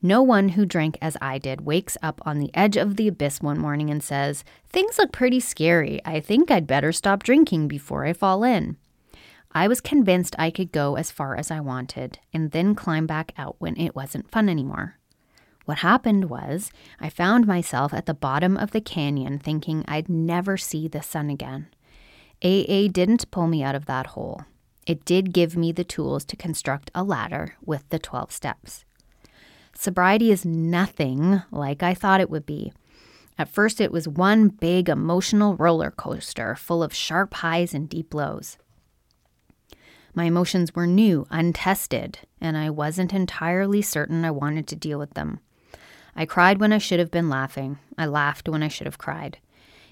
No 0.00 0.22
one 0.22 0.50
who 0.50 0.64
drank 0.64 0.96
as 1.02 1.16
I 1.20 1.38
did 1.38 1.62
wakes 1.62 1.96
up 2.02 2.20
on 2.24 2.38
the 2.38 2.54
edge 2.54 2.76
of 2.76 2.96
the 2.96 3.08
abyss 3.08 3.40
one 3.40 3.58
morning 3.58 3.90
and 3.90 4.02
says, 4.02 4.44
Things 4.68 4.96
look 4.96 5.10
pretty 5.10 5.40
scary. 5.40 6.00
I 6.04 6.20
think 6.20 6.50
I'd 6.50 6.68
better 6.68 6.92
stop 6.92 7.24
drinking 7.24 7.66
before 7.66 8.04
I 8.04 8.12
fall 8.12 8.44
in. 8.44 8.76
I 9.56 9.66
was 9.68 9.80
convinced 9.80 10.36
I 10.38 10.50
could 10.50 10.72
go 10.72 10.96
as 10.96 11.10
far 11.10 11.36
as 11.36 11.50
I 11.50 11.60
wanted 11.60 12.18
and 12.32 12.50
then 12.52 12.74
climb 12.74 13.06
back 13.06 13.32
out 13.36 13.56
when 13.58 13.76
it 13.76 13.94
wasn't 13.94 14.30
fun 14.30 14.48
anymore. 14.48 14.98
What 15.64 15.78
happened 15.78 16.26
was, 16.26 16.70
I 17.00 17.08
found 17.08 17.46
myself 17.46 17.94
at 17.94 18.06
the 18.06 18.14
bottom 18.14 18.56
of 18.56 18.72
the 18.72 18.82
canyon 18.82 19.38
thinking 19.38 19.84
I'd 19.88 20.08
never 20.08 20.56
see 20.56 20.88
the 20.88 21.02
sun 21.02 21.30
again. 21.30 21.68
AA 22.42 22.88
didn't 22.92 23.30
pull 23.30 23.46
me 23.46 23.62
out 23.62 23.74
of 23.74 23.86
that 23.86 24.08
hole. 24.08 24.44
It 24.86 25.06
did 25.06 25.32
give 25.32 25.56
me 25.56 25.72
the 25.72 25.84
tools 25.84 26.26
to 26.26 26.36
construct 26.36 26.90
a 26.94 27.02
ladder 27.02 27.56
with 27.64 27.88
the 27.88 27.98
12 27.98 28.30
steps. 28.30 28.84
Sobriety 29.74 30.30
is 30.30 30.44
nothing 30.44 31.42
like 31.50 31.82
I 31.82 31.94
thought 31.94 32.20
it 32.20 32.30
would 32.30 32.44
be. 32.44 32.72
At 33.38 33.48
first, 33.48 33.80
it 33.80 33.90
was 33.90 34.06
one 34.06 34.48
big 34.48 34.88
emotional 34.88 35.56
roller 35.56 35.90
coaster 35.90 36.54
full 36.54 36.82
of 36.82 36.94
sharp 36.94 37.34
highs 37.34 37.72
and 37.72 37.88
deep 37.88 38.12
lows. 38.12 38.58
My 40.14 40.24
emotions 40.24 40.74
were 40.74 40.86
new, 40.86 41.26
untested, 41.30 42.20
and 42.40 42.56
I 42.56 42.70
wasn't 42.70 43.12
entirely 43.12 43.82
certain 43.82 44.24
I 44.24 44.30
wanted 44.30 44.68
to 44.68 44.76
deal 44.76 44.98
with 44.98 45.14
them. 45.14 45.40
I 46.16 46.26
cried 46.26 46.60
when 46.60 46.72
I 46.72 46.78
should 46.78 46.98
have 46.98 47.10
been 47.10 47.28
laughing. 47.28 47.78
I 47.98 48.06
laughed 48.06 48.48
when 48.48 48.62
I 48.62 48.68
should 48.68 48.86
have 48.86 48.98
cried. 48.98 49.38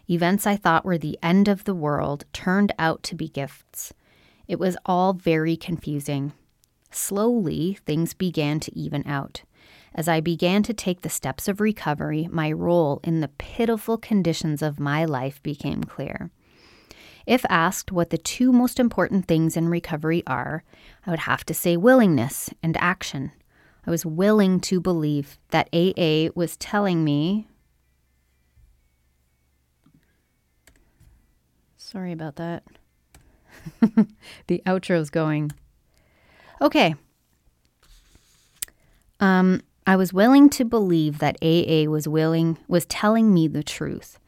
Events 0.09 0.47
I 0.47 0.57
thought 0.57 0.85
were 0.85 0.99
the 0.99 1.19
end 1.23 1.49
of 1.49 1.65
the 1.65 1.75
world 1.75 2.25
turned 2.33 2.73
out 2.79 3.03
to 3.05 3.15
be 3.15 3.29
gifts. 3.29 3.93
It 4.47 4.59
was 4.59 4.77
all 4.85 5.13
very 5.13 5.57
confusing. 5.57 6.33
Slowly, 6.91 7.79
things 7.87 8.13
began 8.13 8.61
to 8.61 8.79
even 8.79 9.07
out. 9.07 9.43
As 9.95 10.09
I 10.09 10.21
began 10.21 10.63
to 10.65 10.75
take 10.75 11.03
the 11.03 11.09
steps 11.09 11.49
of 11.49 11.61
recovery, 11.61 12.29
my 12.31 12.51
role 12.51 13.01
in 13.05 13.21
the 13.21 13.29
pitiful 13.29 13.99
conditions 13.99 14.63
of 14.63 14.81
my 14.81 15.05
life 15.05 15.43
became 15.43 15.85
clear. 15.85 16.31
If 17.27 17.45
asked 17.49 17.93
what 17.93 18.11
the 18.11 18.19
two 18.19 18.53
most 18.53 18.81
important 18.81 19.27
things 19.27 19.57
in 19.57 19.69
recovery 19.69 20.23
are, 20.27 20.65
I 21.07 21.11
would 21.11 21.21
have 21.21 21.45
to 21.47 21.55
say 21.55 21.77
willingness 21.77 22.51
and 22.63 22.77
action. 22.79 23.33
I 23.87 23.91
was 23.91 24.07
willing 24.07 24.61
to 24.61 24.81
believe 24.81 25.39
that 25.51 25.69
AA 25.73 26.31
was 26.35 26.57
telling 26.57 27.03
me. 27.03 27.49
Sorry 31.77 32.13
about 32.13 32.37
that. 32.37 32.63
the 34.47 34.63
outro's 34.67 35.11
going. 35.11 35.53
Okay. 36.61 36.95
Um, 39.19 39.63
I 39.87 39.97
was 39.97 40.13
willing 40.13 40.49
to 40.51 40.65
believe 40.65 41.19
that 41.19 41.37
AA 41.43 41.91
was 41.91 42.07
willing 42.07 42.59
was 42.69 42.87
telling 42.87 43.35
me 43.35 43.49
the 43.49 43.65
truth. 43.65 44.19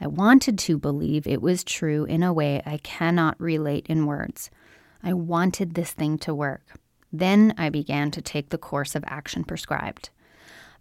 I 0.00 0.06
wanted 0.06 0.58
to 0.60 0.78
believe 0.78 1.26
it 1.26 1.42
was 1.42 1.62
true 1.62 2.04
in 2.04 2.22
a 2.22 2.32
way 2.32 2.62
I 2.64 2.78
cannot 2.78 3.40
relate 3.40 3.86
in 3.88 4.06
words. 4.06 4.50
I 5.02 5.12
wanted 5.12 5.74
this 5.74 5.92
thing 5.92 6.18
to 6.18 6.34
work. 6.34 6.80
Then 7.14 7.54
I 7.56 7.68
began 7.68 8.10
to 8.10 8.20
take 8.20 8.48
the 8.48 8.58
course 8.58 8.96
of 8.96 9.04
action 9.06 9.44
prescribed. 9.44 10.10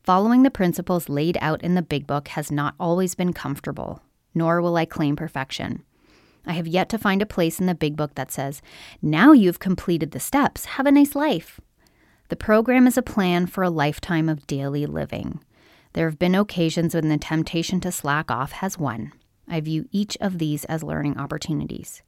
Following 0.02 0.42
the 0.42 0.50
principles 0.50 1.08
laid 1.08 1.38
out 1.40 1.62
in 1.62 1.76
the 1.76 1.84
Big 1.84 2.08
Book 2.08 2.30
has 2.30 2.52
not 2.52 2.74
always 2.80 3.14
been 3.14 3.34
comfortable, 3.34 4.02
nor 4.34 4.60
will 4.60 4.76
I 4.76 4.86
claim 4.86 5.16
perfection. 5.16 5.84
I 6.44 6.54
have 6.54 6.66
yet 6.66 6.90
to 6.90 6.98
find 6.98 7.22
a 7.22 7.28
place 7.28 7.60
in 7.60 7.68
the 7.68 7.76
Big 7.76 7.96
Book 7.96 8.16
that 8.16 8.32
says, 8.32 8.64
Now 9.00 9.32
you've 9.32 9.60
completed 9.60 10.10
the 10.10 10.20
steps, 10.20 10.66
have 10.66 10.88
a 10.88 10.92
nice 10.92 11.14
life. 11.14 11.62
The 12.30 12.36
program 12.36 12.88
is 12.88 12.98
a 12.98 13.04
plan 13.04 13.46
for 13.46 13.64
a 13.64 13.70
lifetime 13.70 14.28
of 14.28 14.48
daily 14.48 14.88
living. 14.88 15.40
There 15.94 16.10
have 16.10 16.18
been 16.18 16.34
occasions 16.34 16.96
when 16.96 17.10
the 17.10 17.20
temptation 17.20 17.80
to 17.82 17.92
slack 17.92 18.32
off 18.32 18.54
has 18.54 18.80
won. 18.80 19.12
I 19.48 19.62
view 19.62 19.88
each 19.92 20.18
of 20.20 20.40
these 20.40 20.66
as 20.66 20.82
learning 20.82 21.20
opportunities. 21.20 22.02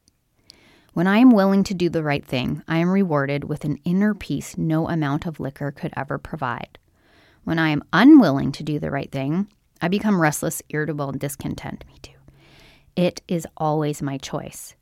When 0.95 1.07
I 1.07 1.17
am 1.17 1.31
willing 1.31 1.65
to 1.65 1.73
do 1.73 1.89
the 1.89 2.03
right 2.03 2.25
thing, 2.25 2.63
I 2.69 2.77
am 2.77 2.89
rewarded 2.89 3.43
with 3.43 3.65
an 3.65 3.79
inner 3.83 4.13
peace 4.13 4.57
no 4.57 4.87
amount 4.87 5.25
of 5.25 5.41
liquor 5.41 5.69
could 5.69 5.91
ever 5.97 6.17
provide. 6.17 6.79
When 7.43 7.59
I 7.59 7.67
am 7.67 7.83
unwilling 7.91 8.53
to 8.53 8.63
do 8.63 8.79
the 8.79 8.91
right 8.91 9.11
thing, 9.11 9.49
I 9.81 9.89
become 9.89 10.21
restless, 10.21 10.61
irritable, 10.69 11.09
and 11.09 11.19
discontent. 11.19 11.83
Me 11.89 11.95
too. 12.01 12.13
It 12.95 13.21
is 13.27 13.45
always 13.57 14.01
my 14.01 14.17
choice. 14.17 14.75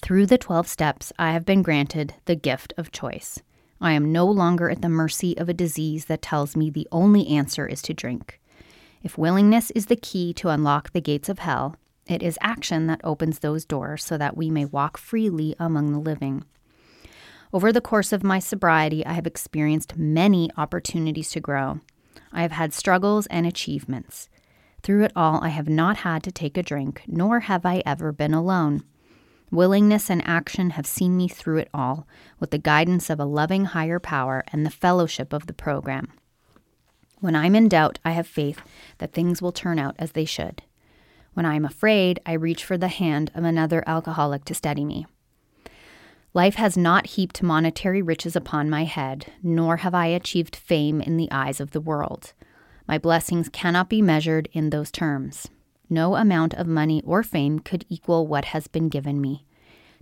Through 0.00 0.24
the 0.28 0.38
12 0.38 0.66
steps, 0.66 1.12
I 1.18 1.32
have 1.32 1.44
been 1.44 1.60
granted 1.60 2.14
the 2.24 2.36
gift 2.36 2.72
of 2.78 2.90
choice. 2.90 3.42
I 3.82 3.92
am 3.92 4.10
no 4.10 4.24
longer 4.24 4.70
at 4.70 4.80
the 4.80 4.88
mercy 4.88 5.36
of 5.36 5.50
a 5.50 5.52
disease 5.52 6.06
that 6.06 6.22
tells 6.22 6.56
me 6.56 6.70
the 6.70 6.88
only 6.90 7.28
answer 7.28 7.66
is 7.66 7.82
to 7.82 7.92
drink. 7.92 8.40
If 9.02 9.18
willingness 9.18 9.70
is 9.72 9.86
the 9.86 9.96
key 9.96 10.32
to 10.32 10.48
unlock 10.48 10.94
the 10.94 11.02
gates 11.02 11.28
of 11.28 11.40
hell, 11.40 11.76
it 12.10 12.22
is 12.22 12.38
action 12.40 12.86
that 12.88 13.00
opens 13.04 13.38
those 13.38 13.64
doors 13.64 14.04
so 14.04 14.18
that 14.18 14.36
we 14.36 14.50
may 14.50 14.64
walk 14.64 14.98
freely 14.98 15.54
among 15.58 15.92
the 15.92 15.98
living. 15.98 16.44
Over 17.52 17.72
the 17.72 17.80
course 17.80 18.12
of 18.12 18.22
my 18.22 18.38
sobriety, 18.38 19.04
I 19.04 19.12
have 19.12 19.26
experienced 19.26 19.96
many 19.96 20.50
opportunities 20.56 21.30
to 21.30 21.40
grow. 21.40 21.80
I 22.32 22.42
have 22.42 22.52
had 22.52 22.72
struggles 22.72 23.26
and 23.26 23.46
achievements. 23.46 24.28
Through 24.82 25.04
it 25.04 25.12
all, 25.14 25.42
I 25.42 25.48
have 25.48 25.68
not 25.68 25.98
had 25.98 26.22
to 26.24 26.32
take 26.32 26.56
a 26.56 26.62
drink, 26.62 27.02
nor 27.06 27.40
have 27.40 27.66
I 27.66 27.82
ever 27.84 28.12
been 28.12 28.34
alone. 28.34 28.84
Willingness 29.50 30.08
and 30.08 30.22
action 30.24 30.70
have 30.70 30.86
seen 30.86 31.16
me 31.16 31.26
through 31.26 31.58
it 31.58 31.70
all, 31.74 32.06
with 32.38 32.52
the 32.52 32.58
guidance 32.58 33.10
of 33.10 33.18
a 33.18 33.24
loving 33.24 33.64
higher 33.66 33.98
power 33.98 34.44
and 34.52 34.64
the 34.64 34.70
fellowship 34.70 35.32
of 35.32 35.46
the 35.46 35.52
program. 35.52 36.12
When 37.18 37.34
I'm 37.34 37.56
in 37.56 37.68
doubt, 37.68 37.98
I 38.04 38.12
have 38.12 38.26
faith 38.28 38.62
that 38.98 39.12
things 39.12 39.42
will 39.42 39.52
turn 39.52 39.78
out 39.78 39.96
as 39.98 40.12
they 40.12 40.24
should. 40.24 40.62
When 41.40 41.46
I 41.46 41.54
am 41.54 41.64
afraid, 41.64 42.20
I 42.26 42.34
reach 42.34 42.66
for 42.66 42.76
the 42.76 42.88
hand 42.88 43.30
of 43.34 43.44
another 43.44 43.82
alcoholic 43.86 44.44
to 44.44 44.52
steady 44.52 44.84
me. 44.84 45.06
Life 46.34 46.56
has 46.56 46.76
not 46.76 47.06
heaped 47.16 47.42
monetary 47.42 48.02
riches 48.02 48.36
upon 48.36 48.68
my 48.68 48.84
head, 48.84 49.32
nor 49.42 49.78
have 49.78 49.94
I 49.94 50.08
achieved 50.08 50.54
fame 50.54 51.00
in 51.00 51.16
the 51.16 51.30
eyes 51.30 51.58
of 51.58 51.70
the 51.70 51.80
world. 51.80 52.34
My 52.86 52.98
blessings 52.98 53.48
cannot 53.48 53.88
be 53.88 54.02
measured 54.02 54.50
in 54.52 54.68
those 54.68 54.90
terms. 54.90 55.48
No 55.88 56.14
amount 56.14 56.52
of 56.52 56.66
money 56.66 57.02
or 57.06 57.22
fame 57.22 57.58
could 57.58 57.86
equal 57.88 58.26
what 58.26 58.44
has 58.44 58.66
been 58.66 58.90
given 58.90 59.18
me. 59.18 59.46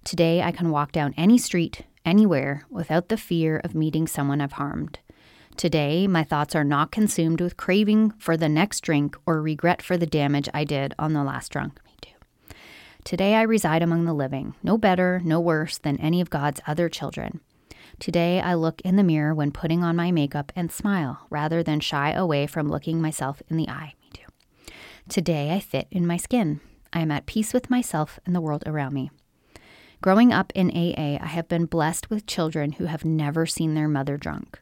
Today, 0.03 0.43
I 0.43 0.51
can 0.51 0.73
walk 0.73 0.91
down 0.91 1.15
any 1.17 1.39
street, 1.39 1.83
anywhere, 2.05 2.67
without 2.69 3.11
the 3.11 3.17
fear 3.17 3.59
of 3.59 3.77
meeting 3.77 4.09
someone 4.09 4.41
I've 4.41 4.59
harmed. 4.59 4.99
Today, 5.59 6.07
my 6.07 6.23
thoughts 6.23 6.55
are 6.55 6.63
not 6.63 6.93
consumed 6.93 7.41
with 7.41 7.57
craving 7.57 8.13
for 8.13 8.37
the 8.37 8.49
next 8.49 8.79
drink 8.79 9.17
or 9.27 9.43
regret 9.43 9.83
for 9.83 9.97
the 9.97 10.07
damage 10.07 10.49
I 10.55 10.63
did 10.63 10.95
on 11.01 11.15
the 11.15 11.25
last 11.25 11.51
drunk. 11.51 11.81
Me 11.85 11.91
too. 12.01 12.55
Today, 13.03 13.35
I 13.35 13.43
reside 13.43 13.83
among 13.83 14.05
the 14.05 14.13
living, 14.13 14.55
no 14.63 14.79
better, 14.79 15.21
no 15.25 15.41
worse 15.41 15.77
than 15.77 15.99
any 15.99 16.21
of 16.21 16.31
God's 16.31 16.61
other 16.69 16.89
children. 16.89 17.41
Today, 17.99 18.41
I 18.41 18.55
look 18.55 18.81
in 18.83 18.95
the 18.95 19.03
mirror 19.03 19.35
when 19.35 19.51
putting 19.51 19.83
on 19.83 19.97
my 19.97 20.13
makeup 20.13 20.53
and 20.55 20.71
smile 20.71 21.27
rather 21.29 21.65
than 21.65 21.81
shy 21.81 22.13
away 22.13 22.47
from 22.47 22.69
looking 22.69 23.01
myself 23.03 23.43
in 23.49 23.57
the 23.57 23.69
eye. 23.69 23.95
Me 24.01 24.11
too. 24.13 24.73
Today, 25.09 25.53
I 25.53 25.59
fit 25.59 25.89
in 25.91 26.07
my 26.07 26.19
skin. 26.19 26.61
I 26.93 27.01
am 27.01 27.11
at 27.11 27.27
peace 27.27 27.53
with 27.53 27.69
myself 27.69 28.21
and 28.25 28.33
the 28.33 28.41
world 28.41 28.63
around 28.65 28.95
me. 28.95 29.11
Growing 30.03 30.33
up 30.33 30.53
in 30.55 30.71
AA, 30.71 31.19
I 31.21 31.27
have 31.27 31.49
been 31.49 31.67
blessed 31.67 32.11
with 32.11 32.27
children 32.27 32.75
who 32.75 32.85
have 32.85 33.05
never 33.05 33.45
seen 33.45 33.75
their 33.75 33.89
mother 33.89 34.17
drunk. 34.17 34.61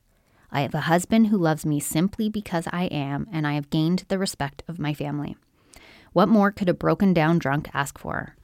I 0.50 0.62
have 0.62 0.74
a 0.74 0.82
husband 0.82 1.28
who 1.28 1.38
loves 1.38 1.66
me 1.66 1.80
simply 1.80 2.28
because 2.28 2.66
I 2.72 2.84
am, 2.84 3.26
and 3.32 3.46
I 3.46 3.54
have 3.54 3.70
gained 3.70 4.04
the 4.08 4.18
respect 4.18 4.62
of 4.68 4.78
my 4.78 4.94
family. 4.94 5.36
What 6.12 6.28
more 6.28 6.50
could 6.50 6.68
a 6.68 6.74
broken 6.74 7.12
down 7.12 7.38
drunk 7.38 7.68
ask 7.74 7.98
for? 7.98 8.36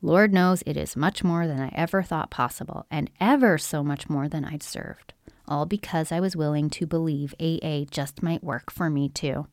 Lord 0.00 0.32
knows 0.32 0.64
it 0.66 0.76
is 0.76 0.96
much 0.96 1.22
more 1.22 1.46
than 1.46 1.60
I 1.60 1.70
ever 1.74 2.02
thought 2.02 2.30
possible, 2.30 2.86
and 2.90 3.08
ever 3.20 3.58
so 3.58 3.84
much 3.84 4.08
more 4.08 4.28
than 4.28 4.44
I 4.44 4.56
deserved. 4.56 5.12
All 5.46 5.66
because 5.66 6.10
I 6.10 6.18
was 6.18 6.34
willing 6.34 6.70
to 6.70 6.86
believe 6.86 7.34
AA 7.38 7.84
just 7.88 8.22
might 8.22 8.42
work 8.42 8.72
for 8.72 8.90
me 8.90 9.08
too. 9.08 9.46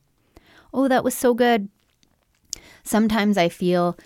Oh, 0.74 0.88
that 0.88 1.04
was 1.04 1.14
so 1.14 1.34
good. 1.34 1.68
Sometimes 2.82 3.36
I 3.38 3.48
feel 3.48 3.96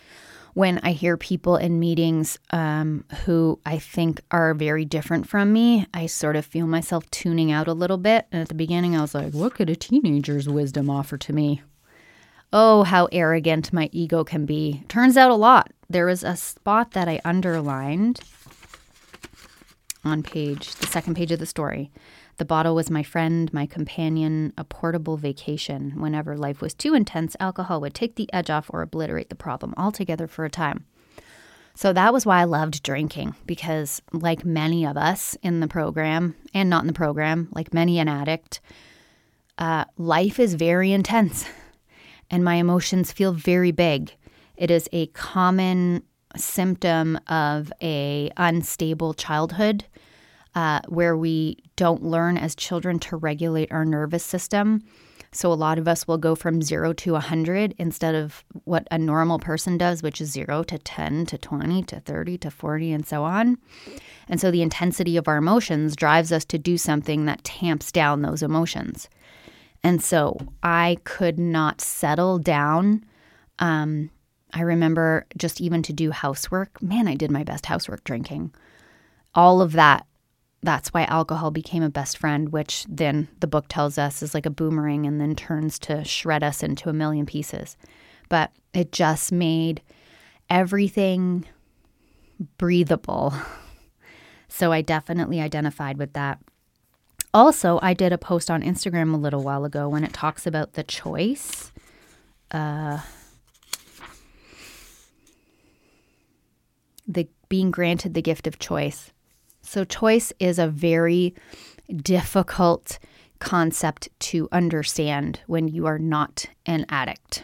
when 0.55 0.79
I 0.85 0.93
hear 0.93 1.17
people 1.17 1.57
in 1.57 1.81
meetings 1.81 2.39
um, 2.51 3.05
who 3.25 3.59
I 3.67 3.79
think 3.79 4.21
are 4.31 4.55
very 4.55 4.85
different 4.85 5.29
from 5.29 5.53
me, 5.53 5.87
I 5.93 6.07
sort 6.07 6.37
of 6.37 6.47
feel 6.47 6.67
myself 6.67 7.11
tuning 7.11 7.51
out 7.51 7.69
a 7.69 7.73
little 7.73 7.99
bit. 7.99 8.27
And 8.31 8.41
at 8.41 8.49
the 8.49 8.55
beginning, 8.55 8.97
I 8.97 9.01
was 9.01 9.15
like, 9.15 9.33
what 9.33 9.55
could 9.55 9.69
a 9.69 9.77
teenager's 9.77 10.49
wisdom 10.49 10.89
offer 10.89 11.19
to 11.19 11.33
me? 11.33 11.63
Oh, 12.53 12.85
how 12.85 13.09
arrogant 13.11 13.73
my 13.73 13.91
ego 13.93 14.23
can 14.23 14.47
be. 14.47 14.85
Turns 14.89 15.17
out 15.17 15.33
a 15.33 15.35
lot. 15.35 15.73
There 15.91 16.07
was 16.07 16.23
a 16.23 16.37
spot 16.37 16.93
that 16.93 17.09
I 17.09 17.21
underlined 17.25 18.21
on 20.05 20.23
page, 20.23 20.73
the 20.77 20.87
second 20.87 21.17
page 21.17 21.33
of 21.33 21.41
the 21.41 21.47
story. 21.47 21.91
The 22.37 22.45
bottle 22.45 22.75
was 22.75 22.91
my 22.91 23.03
friend, 23.03 23.53
my 23.53 23.67
companion, 23.67 24.53
a 24.59 24.65
portable 24.65 25.17
vacation. 25.17 25.93
Whenever 25.97 26.37
life 26.37 26.61
was 26.61 26.75
too 26.75 26.95
intense, 26.95 27.37
alcohol 27.39 27.81
would 27.81 27.95
take 27.95 28.17
the 28.17 28.33
edge 28.33 28.51
off 28.51 28.69
or 28.73 28.83
obliterate 28.83 29.29
the 29.29 29.37
problem 29.37 29.73
altogether 29.77 30.27
for 30.27 30.45
a 30.45 30.51
time. 30.51 30.85
So 31.77 31.93
that 31.93 32.13
was 32.13 32.25
why 32.25 32.41
I 32.41 32.45
loved 32.45 32.83
drinking 32.83 33.35
because, 33.47 34.01
like 34.13 34.45
many 34.45 34.87
of 34.87 34.97
us 34.97 35.37
in 35.43 35.61
the 35.61 35.69
program 35.69 36.37
and 36.53 36.71
not 36.71 36.83
in 36.83 36.87
the 36.87 36.93
program, 36.93 37.49
like 37.53 37.75
many 37.75 37.99
an 37.99 38.09
addict, 38.09 38.61
uh, 39.59 39.85
life 39.97 40.39
is 40.39 40.55
very 40.55 40.93
intense 40.93 41.47
and 42.31 42.45
my 42.45 42.57
emotions 42.57 43.13
feel 43.13 43.33
very 43.33 43.73
big. 43.73 44.15
It 44.57 44.71
is 44.71 44.89
a 44.93 45.07
common 45.09 46.03
symptom 46.37 47.19
of 47.29 47.73
a 47.83 48.31
unstable 48.37 49.15
childhood 49.15 49.85
uh, 50.55 50.81
where 50.89 51.17
we 51.17 51.59
don't 51.77 52.03
learn 52.03 52.37
as 52.37 52.55
children 52.55 52.99
to 53.01 53.17
regulate 53.17 53.73
our 53.73 53.85
nervous 53.85 54.25
system. 54.25 54.83
So 55.33 55.53
a 55.53 55.55
lot 55.55 55.79
of 55.79 55.89
us 55.89 56.07
will 56.07 56.17
go 56.17 56.37
from 56.37 56.63
zero 56.63 56.93
to 56.93 57.13
100 57.13 57.75
instead 57.77 58.15
of 58.15 58.45
what 58.65 58.87
a 58.93 58.99
normal 58.99 59.41
person 59.41 59.77
does, 59.77 60.01
which 60.01 60.21
is 60.21 60.31
zero 60.31 60.63
to 60.63 60.79
10 60.79 61.27
to 61.27 61.37
20 61.37 61.83
to 61.85 61.99
30 61.99 62.39
to 62.39 62.51
40 62.53 62.93
and 62.93 63.05
so 63.05 63.25
on. 63.25 63.59
And 64.29 64.41
so 64.41 64.53
the 64.53 64.63
intensity 64.63 65.17
of 65.17 65.27
our 65.27 65.37
emotions 65.37 65.97
drives 65.97 66.31
us 66.31 66.45
to 66.47 66.59
do 66.59 66.79
something 66.79 67.25
that 67.25 67.43
tamps 67.43 67.91
down 67.91 68.23
those 68.23 68.45
emotions. 68.45 69.09
And 69.83 70.01
so 70.03 70.39
I 70.63 70.99
could 71.03 71.39
not 71.39 71.81
settle 71.81 72.39
down. 72.39 73.05
Um, 73.59 74.11
I 74.53 74.61
remember 74.61 75.27
just 75.37 75.61
even 75.61 75.83
to 75.83 75.93
do 75.93 76.13
housework, 76.13 76.81
man, 76.81 77.09
I 77.09 77.17
did 77.17 77.33
my 77.33 77.43
best 77.43 77.67
housework 77.67 78.05
drinking. 78.05 78.55
All 79.35 79.61
of 79.61 79.73
that 79.73 80.07
that's 80.65 80.89
why 80.89 81.05
alcohol 81.05 81.51
became 81.51 81.83
a 81.83 81.91
best 81.91 82.19
friend, 82.19 82.51
which 82.51 82.87
then 82.89 83.29
the 83.41 83.47
book 83.47 83.67
tells 83.69 83.99
us 83.99 84.23
is 84.23 84.35
like 84.35 84.47
a 84.47 84.51
boomerang 84.51 85.07
and 85.07 85.21
then 85.21 85.37
turns 85.37 85.79
to 85.81 86.05
shred 86.05 86.43
us 86.43 86.63
into 86.63 86.89
a 86.89 86.95
million 86.95 87.27
pieces. 87.27 87.77
But 88.29 88.51
it 88.73 88.91
just 88.91 89.31
made 89.31 89.83
everything 90.51 91.47
breathable. 92.59 93.35
So 94.47 94.71
I 94.71 94.83
definitely 94.83 95.41
identified 95.41 95.99
with 95.99 96.13
that. 96.13 96.39
Also, 97.33 97.81
I 97.83 97.93
did 97.93 98.13
a 98.13 98.19
post 98.19 98.53
on 98.53 98.63
Instagram 98.63 99.13
a 99.13 99.17
little 99.17 99.43
while 99.43 99.65
ago 99.65 99.89
when 99.89 100.05
it 100.05 100.13
talks 100.13 100.47
about 100.47 100.75
the 100.75 100.85
choice. 100.85 101.73
Uh, 102.53 103.01
the 107.09 107.27
being 107.49 107.73
granted 107.73 108.15
the 108.15 108.23
gift 108.23 108.47
of 108.47 108.61
choice. 108.61 109.13
So, 109.75 109.83
choice 109.83 110.33
is 110.39 110.61
a 110.61 110.69
very 110.69 111.35
difficult 111.97 113.01
concept 113.41 114.09
to 114.21 114.49
understand 114.53 115.41
when 115.49 115.67
you 115.67 115.87
are 115.87 115.99
not 115.99 116.47
an 116.65 116.87
addict 116.91 117.43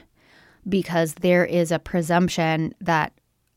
because 0.69 1.15
there 1.15 1.45
is 1.45 1.73
a 1.73 1.81
presumption 1.81 2.73
that 2.81 3.13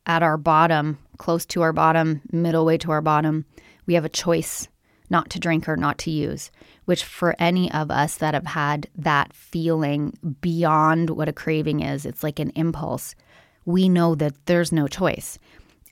at 0.06 0.24
our 0.24 0.36
bottom, 0.36 0.98
close 1.18 1.46
to 1.46 1.62
our 1.62 1.72
bottom, 1.72 2.20
middle 2.32 2.64
way 2.64 2.76
to 2.78 2.90
our 2.90 3.00
bottom, 3.00 3.44
we 3.86 3.94
have 3.94 4.04
a 4.04 4.08
choice 4.08 4.66
not 5.08 5.30
to 5.30 5.38
drink 5.38 5.68
or 5.68 5.76
not 5.76 5.96
to 5.98 6.10
use, 6.10 6.50
which 6.84 7.04
for 7.04 7.36
any 7.38 7.70
of 7.70 7.92
us 7.92 8.16
that 8.16 8.34
have 8.34 8.46
had 8.46 8.88
that 8.96 9.32
feeling 9.32 10.18
beyond 10.40 11.10
what 11.10 11.28
a 11.28 11.32
craving 11.32 11.78
is, 11.78 12.04
it's 12.04 12.24
like 12.24 12.40
an 12.40 12.50
impulse. 12.56 13.14
We 13.64 13.88
know 13.88 14.16
that 14.16 14.34
there's 14.46 14.72
no 14.72 14.88
choice. 14.88 15.38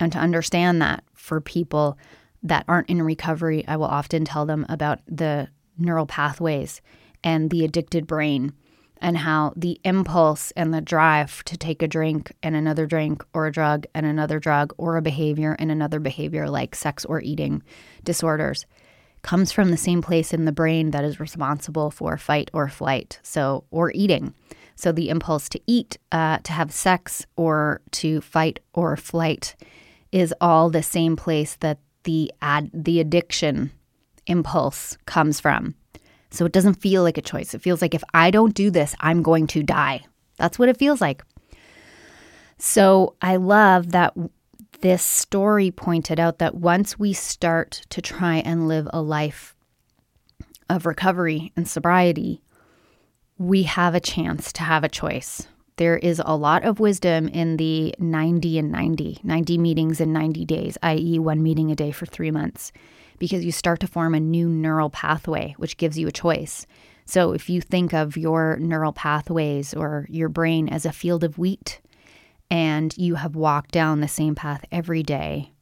And 0.00 0.10
to 0.10 0.18
understand 0.18 0.82
that 0.82 1.04
for 1.14 1.40
people 1.40 1.96
that 2.42 2.64
aren't 2.68 2.90
in 2.90 3.02
recovery, 3.02 3.64
I 3.66 3.76
will 3.76 3.86
often 3.86 4.24
tell 4.24 4.46
them 4.46 4.66
about 4.68 5.00
the 5.06 5.48
neural 5.78 6.06
pathways 6.06 6.80
and 7.22 7.50
the 7.50 7.64
addicted 7.64 8.06
brain 8.06 8.52
and 9.00 9.18
how 9.18 9.52
the 9.56 9.80
impulse 9.84 10.52
and 10.52 10.72
the 10.72 10.80
drive 10.80 11.42
to 11.44 11.56
take 11.56 11.82
a 11.82 11.88
drink 11.88 12.32
and 12.42 12.54
another 12.54 12.86
drink 12.86 13.24
or 13.34 13.46
a 13.46 13.52
drug 13.52 13.84
and 13.94 14.06
another 14.06 14.38
drug 14.38 14.72
or 14.78 14.96
a 14.96 15.02
behavior 15.02 15.56
and 15.58 15.70
another 15.70 15.98
behavior 15.98 16.48
like 16.48 16.74
sex 16.74 17.04
or 17.04 17.20
eating 17.20 17.62
disorders 18.04 18.64
comes 19.22 19.52
from 19.52 19.70
the 19.70 19.76
same 19.76 20.02
place 20.02 20.32
in 20.32 20.44
the 20.44 20.52
brain 20.52 20.90
that 20.92 21.04
is 21.04 21.20
responsible 21.20 21.90
for 21.90 22.16
fight 22.16 22.50
or 22.52 22.68
flight 22.68 23.18
so 23.22 23.64
or 23.70 23.92
eating. 23.92 24.34
So 24.74 24.90
the 24.90 25.10
impulse 25.10 25.48
to 25.50 25.60
eat 25.66 25.98
uh, 26.10 26.38
to 26.38 26.52
have 26.52 26.72
sex 26.72 27.26
or 27.36 27.82
to 27.92 28.20
fight 28.20 28.60
or 28.72 28.96
flight 28.96 29.54
is 30.10 30.34
all 30.40 30.70
the 30.70 30.82
same 30.82 31.16
place 31.16 31.56
that 31.60 31.78
the 32.04 32.32
ad 32.40 32.70
the 32.72 33.00
addiction 33.00 33.70
impulse 34.26 34.96
comes 35.06 35.40
from. 35.40 35.74
So 36.30 36.46
it 36.46 36.52
doesn't 36.52 36.74
feel 36.74 37.02
like 37.02 37.18
a 37.18 37.22
choice. 37.22 37.54
It 37.54 37.62
feels 37.62 37.82
like 37.82 37.94
if 37.94 38.04
I 38.14 38.30
don't 38.30 38.54
do 38.54 38.70
this, 38.70 38.94
I'm 39.00 39.22
going 39.22 39.46
to 39.48 39.62
die. 39.62 40.04
That's 40.38 40.58
what 40.58 40.68
it 40.68 40.78
feels 40.78 41.00
like. 41.00 41.22
So 42.58 43.16
I 43.20 43.36
love 43.36 43.92
that 43.92 44.14
this 44.80 45.02
story 45.02 45.70
pointed 45.70 46.18
out 46.18 46.38
that 46.38 46.54
once 46.54 46.98
we 46.98 47.12
start 47.12 47.82
to 47.90 48.00
try 48.00 48.36
and 48.36 48.66
live 48.66 48.88
a 48.92 49.02
life 49.02 49.54
of 50.70 50.86
recovery 50.86 51.52
and 51.56 51.68
sobriety, 51.68 52.42
we 53.36 53.64
have 53.64 53.94
a 53.94 54.00
chance 54.00 54.52
to 54.54 54.62
have 54.62 54.84
a 54.84 54.88
choice. 54.88 55.46
There 55.76 55.96
is 55.96 56.20
a 56.24 56.36
lot 56.36 56.64
of 56.64 56.80
wisdom 56.80 57.28
in 57.28 57.56
the 57.56 57.94
90 57.98 58.58
and 58.58 58.70
90, 58.70 59.20
90 59.22 59.58
meetings 59.58 60.00
in 60.00 60.12
90 60.12 60.44
days, 60.44 60.76
i.e., 60.82 61.18
one 61.18 61.42
meeting 61.42 61.70
a 61.70 61.76
day 61.76 61.90
for 61.90 62.06
three 62.06 62.30
months, 62.30 62.72
because 63.18 63.44
you 63.44 63.52
start 63.52 63.80
to 63.80 63.86
form 63.86 64.14
a 64.14 64.20
new 64.20 64.48
neural 64.48 64.90
pathway, 64.90 65.54
which 65.56 65.78
gives 65.78 65.98
you 65.98 66.06
a 66.08 66.12
choice. 66.12 66.66
So 67.04 67.32
if 67.32 67.48
you 67.48 67.60
think 67.60 67.94
of 67.94 68.16
your 68.16 68.56
neural 68.58 68.92
pathways 68.92 69.72
or 69.74 70.06
your 70.10 70.28
brain 70.28 70.68
as 70.68 70.84
a 70.84 70.92
field 70.92 71.24
of 71.24 71.38
wheat, 71.38 71.80
and 72.50 72.96
you 72.98 73.14
have 73.14 73.34
walked 73.34 73.70
down 73.70 74.00
the 74.00 74.08
same 74.08 74.34
path 74.34 74.64
every 74.70 75.02
day 75.02 75.52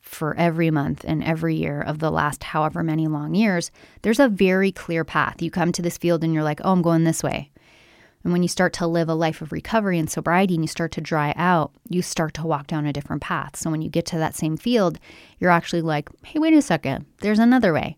for 0.00 0.34
every 0.36 0.70
month 0.70 1.04
and 1.06 1.22
every 1.22 1.54
year 1.54 1.80
of 1.80 1.98
the 1.98 2.10
last 2.10 2.42
however 2.42 2.82
many 2.82 3.06
long 3.06 3.34
years, 3.34 3.70
there's 4.02 4.18
a 4.18 4.28
very 4.28 4.72
clear 4.72 5.04
path. 5.04 5.40
You 5.40 5.50
come 5.50 5.72
to 5.72 5.82
this 5.82 5.98
field 5.98 6.24
and 6.24 6.34
you're 6.34 6.42
like, 6.42 6.60
oh, 6.64 6.72
I'm 6.72 6.82
going 6.82 7.04
this 7.04 7.22
way. 7.22 7.51
And 8.24 8.32
when 8.32 8.42
you 8.42 8.48
start 8.48 8.72
to 8.74 8.86
live 8.86 9.08
a 9.08 9.14
life 9.14 9.42
of 9.42 9.52
recovery 9.52 9.98
and 9.98 10.10
sobriety 10.10 10.54
and 10.54 10.62
you 10.62 10.68
start 10.68 10.92
to 10.92 11.00
dry 11.00 11.34
out, 11.36 11.72
you 11.88 12.02
start 12.02 12.34
to 12.34 12.46
walk 12.46 12.66
down 12.66 12.86
a 12.86 12.92
different 12.92 13.22
path. 13.22 13.56
So 13.56 13.70
when 13.70 13.82
you 13.82 13.88
get 13.88 14.06
to 14.06 14.18
that 14.18 14.36
same 14.36 14.56
field, 14.56 14.98
you're 15.38 15.50
actually 15.50 15.82
like, 15.82 16.08
hey, 16.24 16.38
wait 16.38 16.54
a 16.54 16.62
second, 16.62 17.06
there's 17.20 17.38
another 17.38 17.72
way. 17.72 17.96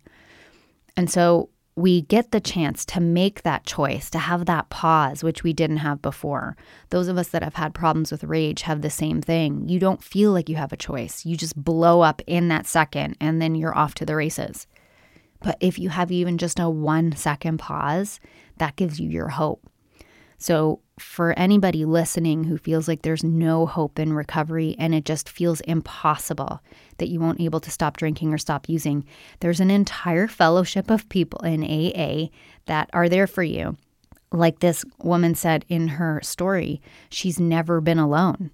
And 0.96 1.10
so 1.10 1.50
we 1.76 2.02
get 2.02 2.30
the 2.30 2.40
chance 2.40 2.84
to 2.84 3.00
make 3.00 3.42
that 3.42 3.66
choice, 3.66 4.08
to 4.10 4.18
have 4.18 4.46
that 4.46 4.68
pause, 4.70 5.24
which 5.24 5.42
we 5.42 5.52
didn't 5.52 5.78
have 5.78 6.00
before. 6.00 6.56
Those 6.90 7.08
of 7.08 7.18
us 7.18 7.28
that 7.28 7.42
have 7.42 7.54
had 7.54 7.74
problems 7.74 8.12
with 8.12 8.22
rage 8.22 8.62
have 8.62 8.80
the 8.80 8.90
same 8.90 9.20
thing. 9.20 9.68
You 9.68 9.80
don't 9.80 10.02
feel 10.02 10.30
like 10.30 10.48
you 10.48 10.54
have 10.56 10.72
a 10.72 10.76
choice. 10.76 11.26
You 11.26 11.36
just 11.36 11.56
blow 11.56 12.00
up 12.00 12.22
in 12.26 12.48
that 12.48 12.66
second 12.66 13.16
and 13.20 13.42
then 13.42 13.56
you're 13.56 13.76
off 13.76 13.94
to 13.96 14.06
the 14.06 14.14
races. 14.14 14.68
But 15.40 15.56
if 15.60 15.78
you 15.78 15.88
have 15.90 16.12
even 16.12 16.38
just 16.38 16.60
a 16.60 16.70
one 16.70 17.16
second 17.16 17.58
pause, 17.58 18.20
that 18.58 18.76
gives 18.76 19.00
you 19.00 19.10
your 19.10 19.28
hope. 19.28 19.68
So, 20.38 20.80
for 20.98 21.36
anybody 21.36 21.84
listening 21.84 22.44
who 22.44 22.56
feels 22.56 22.86
like 22.86 23.02
there's 23.02 23.24
no 23.24 23.66
hope 23.66 23.98
in 23.98 24.12
recovery 24.12 24.76
and 24.78 24.94
it 24.94 25.04
just 25.04 25.28
feels 25.28 25.60
impossible 25.62 26.60
that 26.98 27.08
you 27.08 27.18
won't 27.18 27.40
able 27.40 27.58
to 27.60 27.70
stop 27.70 27.96
drinking 27.96 28.32
or 28.32 28.38
stop 28.38 28.68
using, 28.68 29.04
there's 29.40 29.60
an 29.60 29.70
entire 29.70 30.28
fellowship 30.28 30.90
of 30.90 31.08
people 31.08 31.40
in 31.40 31.64
AA 31.64 32.28
that 32.66 32.90
are 32.92 33.08
there 33.08 33.26
for 33.26 33.42
you. 33.42 33.76
Like 34.30 34.60
this 34.60 34.84
woman 35.02 35.34
said 35.34 35.64
in 35.68 35.88
her 35.88 36.20
story, 36.22 36.80
she's 37.08 37.40
never 37.40 37.80
been 37.80 37.98
alone. 37.98 38.50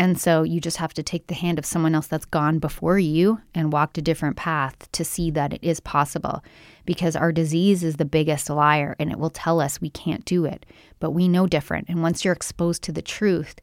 And 0.00 0.18
so 0.18 0.44
you 0.44 0.62
just 0.62 0.78
have 0.78 0.94
to 0.94 1.02
take 1.02 1.26
the 1.26 1.34
hand 1.34 1.58
of 1.58 1.66
someone 1.66 1.94
else 1.94 2.06
that's 2.06 2.24
gone 2.24 2.58
before 2.58 2.98
you 2.98 3.42
and 3.54 3.70
walked 3.70 3.98
a 3.98 4.02
different 4.02 4.34
path 4.34 4.90
to 4.92 5.04
see 5.04 5.30
that 5.32 5.52
it 5.52 5.62
is 5.62 5.78
possible. 5.78 6.42
Because 6.86 7.14
our 7.14 7.30
disease 7.32 7.84
is 7.84 7.96
the 7.96 8.06
biggest 8.06 8.48
liar 8.48 8.96
and 8.98 9.12
it 9.12 9.18
will 9.18 9.28
tell 9.28 9.60
us 9.60 9.78
we 9.78 9.90
can't 9.90 10.24
do 10.24 10.46
it, 10.46 10.64
but 11.00 11.10
we 11.10 11.28
know 11.28 11.46
different. 11.46 11.90
And 11.90 12.00
once 12.00 12.24
you're 12.24 12.32
exposed 12.32 12.82
to 12.84 12.92
the 12.92 13.02
truth, 13.02 13.56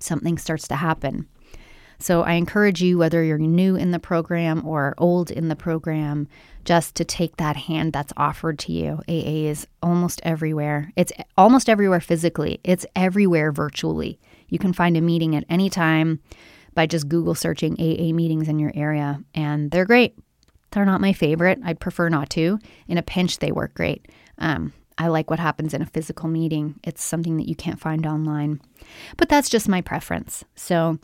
something 0.00 0.36
starts 0.36 0.66
to 0.66 0.74
happen. 0.74 1.28
So 2.00 2.22
I 2.22 2.32
encourage 2.32 2.82
you, 2.82 2.98
whether 2.98 3.22
you're 3.22 3.38
new 3.38 3.76
in 3.76 3.92
the 3.92 4.00
program 4.00 4.66
or 4.66 4.96
old 4.98 5.30
in 5.30 5.46
the 5.46 5.54
program, 5.54 6.26
just 6.64 6.96
to 6.96 7.04
take 7.04 7.36
that 7.36 7.54
hand 7.54 7.92
that's 7.92 8.12
offered 8.16 8.58
to 8.58 8.72
you. 8.72 9.00
AA 9.08 9.48
is 9.48 9.68
almost 9.80 10.20
everywhere. 10.24 10.90
It's 10.96 11.12
almost 11.38 11.68
everywhere 11.68 12.00
physically, 12.00 12.58
it's 12.64 12.84
everywhere 12.96 13.52
virtually. 13.52 14.18
You 14.48 14.58
can 14.58 14.72
find 14.72 14.96
a 14.96 15.00
meeting 15.00 15.34
at 15.34 15.44
any 15.48 15.70
time 15.70 16.20
by 16.74 16.86
just 16.86 17.08
Google 17.08 17.34
searching 17.34 17.74
AA 17.74 18.12
meetings 18.12 18.48
in 18.48 18.58
your 18.58 18.72
area, 18.74 19.22
and 19.34 19.70
they're 19.70 19.84
great. 19.84 20.18
They're 20.70 20.84
not 20.84 21.00
my 21.00 21.12
favorite. 21.12 21.60
I'd 21.64 21.80
prefer 21.80 22.08
not 22.08 22.30
to. 22.30 22.58
In 22.88 22.98
a 22.98 23.02
pinch, 23.02 23.38
they 23.38 23.52
work 23.52 23.74
great. 23.74 24.06
Um, 24.38 24.72
I 24.98 25.08
like 25.08 25.30
what 25.30 25.38
happens 25.38 25.74
in 25.74 25.82
a 25.82 25.86
physical 25.86 26.28
meeting. 26.28 26.78
It's 26.82 27.02
something 27.02 27.36
that 27.36 27.48
you 27.48 27.54
can't 27.54 27.80
find 27.80 28.06
online. 28.06 28.60
But 29.16 29.28
that's 29.28 29.48
just 29.48 29.68
my 29.68 29.80
preference. 29.80 30.44
So 30.54 30.98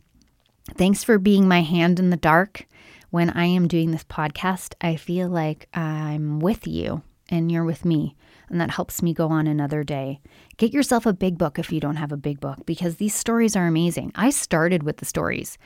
thanks 0.77 1.05
for 1.05 1.19
being 1.19 1.49
my 1.49 1.63
hand 1.63 1.99
in 1.99 2.11
the 2.11 2.17
dark. 2.17 2.67
When 3.11 3.31
I 3.31 3.47
am 3.47 3.67
doing 3.67 3.91
this 3.91 4.05
podcast, 4.05 4.75
I 4.81 4.97
feel 4.97 5.29
like 5.29 5.69
I'm 5.75 6.39
with 6.39 6.67
you 6.67 7.03
and 7.29 7.51
you're 7.51 7.65
with 7.65 7.85
me. 7.85 8.17
And 8.51 8.61
that 8.61 8.73
helps 8.73 9.03
me 9.03 9.15
go 9.15 9.29
on 9.29 9.47
another 9.47 9.85
day. 9.85 10.21
Get 10.57 10.73
yourself 10.73 11.07
a 11.07 11.13
big 11.13 11.39
book 11.39 11.59
if 11.59 11.73
you 11.73 11.81
don't 11.81 11.97
have 11.97 12.13
a 12.13 12.17
big 12.17 12.41
book 12.41 12.67
because 12.67 12.97
these 12.97 13.15
stories 13.15 13.55
are 13.55 13.67
amazing. 13.67 14.13
I 14.15 14.31
started 14.31 14.83
with 14.83 14.97
the 14.97 15.05
stories 15.05 15.57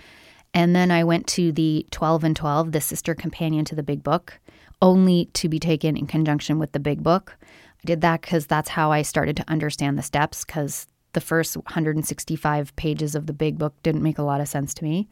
and 0.53 0.77
then 0.77 0.90
I 0.90 1.03
went 1.03 1.27
to 1.29 1.51
the 1.51 1.87
12 1.90 2.25
and 2.25 2.37
12, 2.37 2.73
the 2.73 2.81
sister 2.81 3.14
companion 3.14 3.64
to 3.64 3.75
the 3.75 3.83
big 3.83 4.03
book, 4.03 4.38
only 4.83 5.27
to 5.33 5.49
be 5.49 5.59
taken 5.59 5.97
in 5.97 6.07
conjunction 6.07 6.59
with 6.59 6.73
the 6.73 6.79
big 6.79 7.03
book 7.03 7.37
I 7.85 7.87
did 7.87 8.01
that 8.01 8.23
because 8.23 8.47
that's 8.47 8.70
how 8.70 8.92
I 8.92 9.03
started 9.03 9.37
to 9.37 9.51
understand 9.51 9.99
the 9.99 10.03
steps 10.03 10.44
because 10.44 10.87
the 11.12 11.20
first 11.20 11.57
165 11.57 12.75
pages 12.77 13.14
of 13.14 13.27
the 13.27 13.33
big 13.33 13.59
book 13.59 13.75
didn't 13.83 14.03
make 14.03 14.18
a 14.18 14.23
lot 14.23 14.40
of 14.40 14.49
sense 14.49 14.73
to 14.75 14.85
me. 14.85 15.09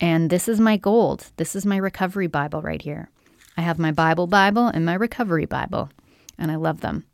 And 0.00 0.30
this 0.30 0.48
is 0.48 0.58
my 0.58 0.76
gold. 0.78 1.30
This 1.36 1.54
is 1.54 1.66
my 1.66 1.76
recovery 1.76 2.26
Bible 2.26 2.62
right 2.62 2.80
here. 2.80 3.10
I 3.56 3.62
have 3.62 3.78
my 3.78 3.92
Bible 3.92 4.26
Bible 4.26 4.66
and 4.66 4.84
my 4.84 4.94
recovery 4.94 5.46
Bible, 5.46 5.90
and 6.38 6.50
I 6.50 6.56
love 6.56 6.80
them. 6.80 7.04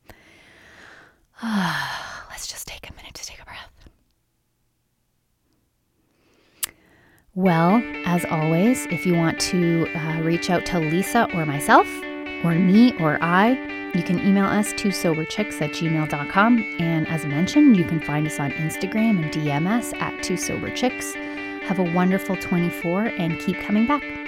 Let's 1.43 2.47
just 2.47 2.67
take 2.67 2.89
a 2.89 2.95
minute 2.95 3.15
to 3.15 3.27
take 3.27 3.41
a 3.41 3.45
breath. 3.45 3.71
Well, 7.35 7.83
as 8.05 8.25
always, 8.27 8.87
if 8.87 9.07
you 9.07 9.15
want 9.15 9.41
to 9.41 9.89
uh, 9.95 10.21
reach 10.23 10.51
out 10.51 10.67
to 10.67 10.79
Lisa 10.79 11.29
or 11.35 11.47
myself, 11.47 11.87
or 12.45 12.55
me 12.55 12.93
or 13.01 13.19
I, 13.23 13.51
you 13.95 14.03
can 14.03 14.19
email 14.21 14.47
us 14.47 14.73
to 14.73 14.89
soberchicks 14.89 15.61
at 15.61 15.71
gmail.com. 15.71 16.77
And 16.79 17.07
as 17.09 17.25
mentioned, 17.25 17.77
you 17.77 17.85
can 17.85 18.01
find 18.01 18.27
us 18.27 18.41
on 18.41 18.51
Instagram 18.53 19.23
and 19.23 19.33
DM 19.33 19.67
us 19.67 19.93
at 19.95 20.23
two 20.23 20.37
sober 20.37 20.71
chicks. 20.71 21.15
Have 21.65 21.79
a 21.79 21.93
wonderful 21.93 22.37
24 22.37 23.05
and 23.07 23.39
keep 23.39 23.57
coming 23.61 23.87
back. 23.87 24.22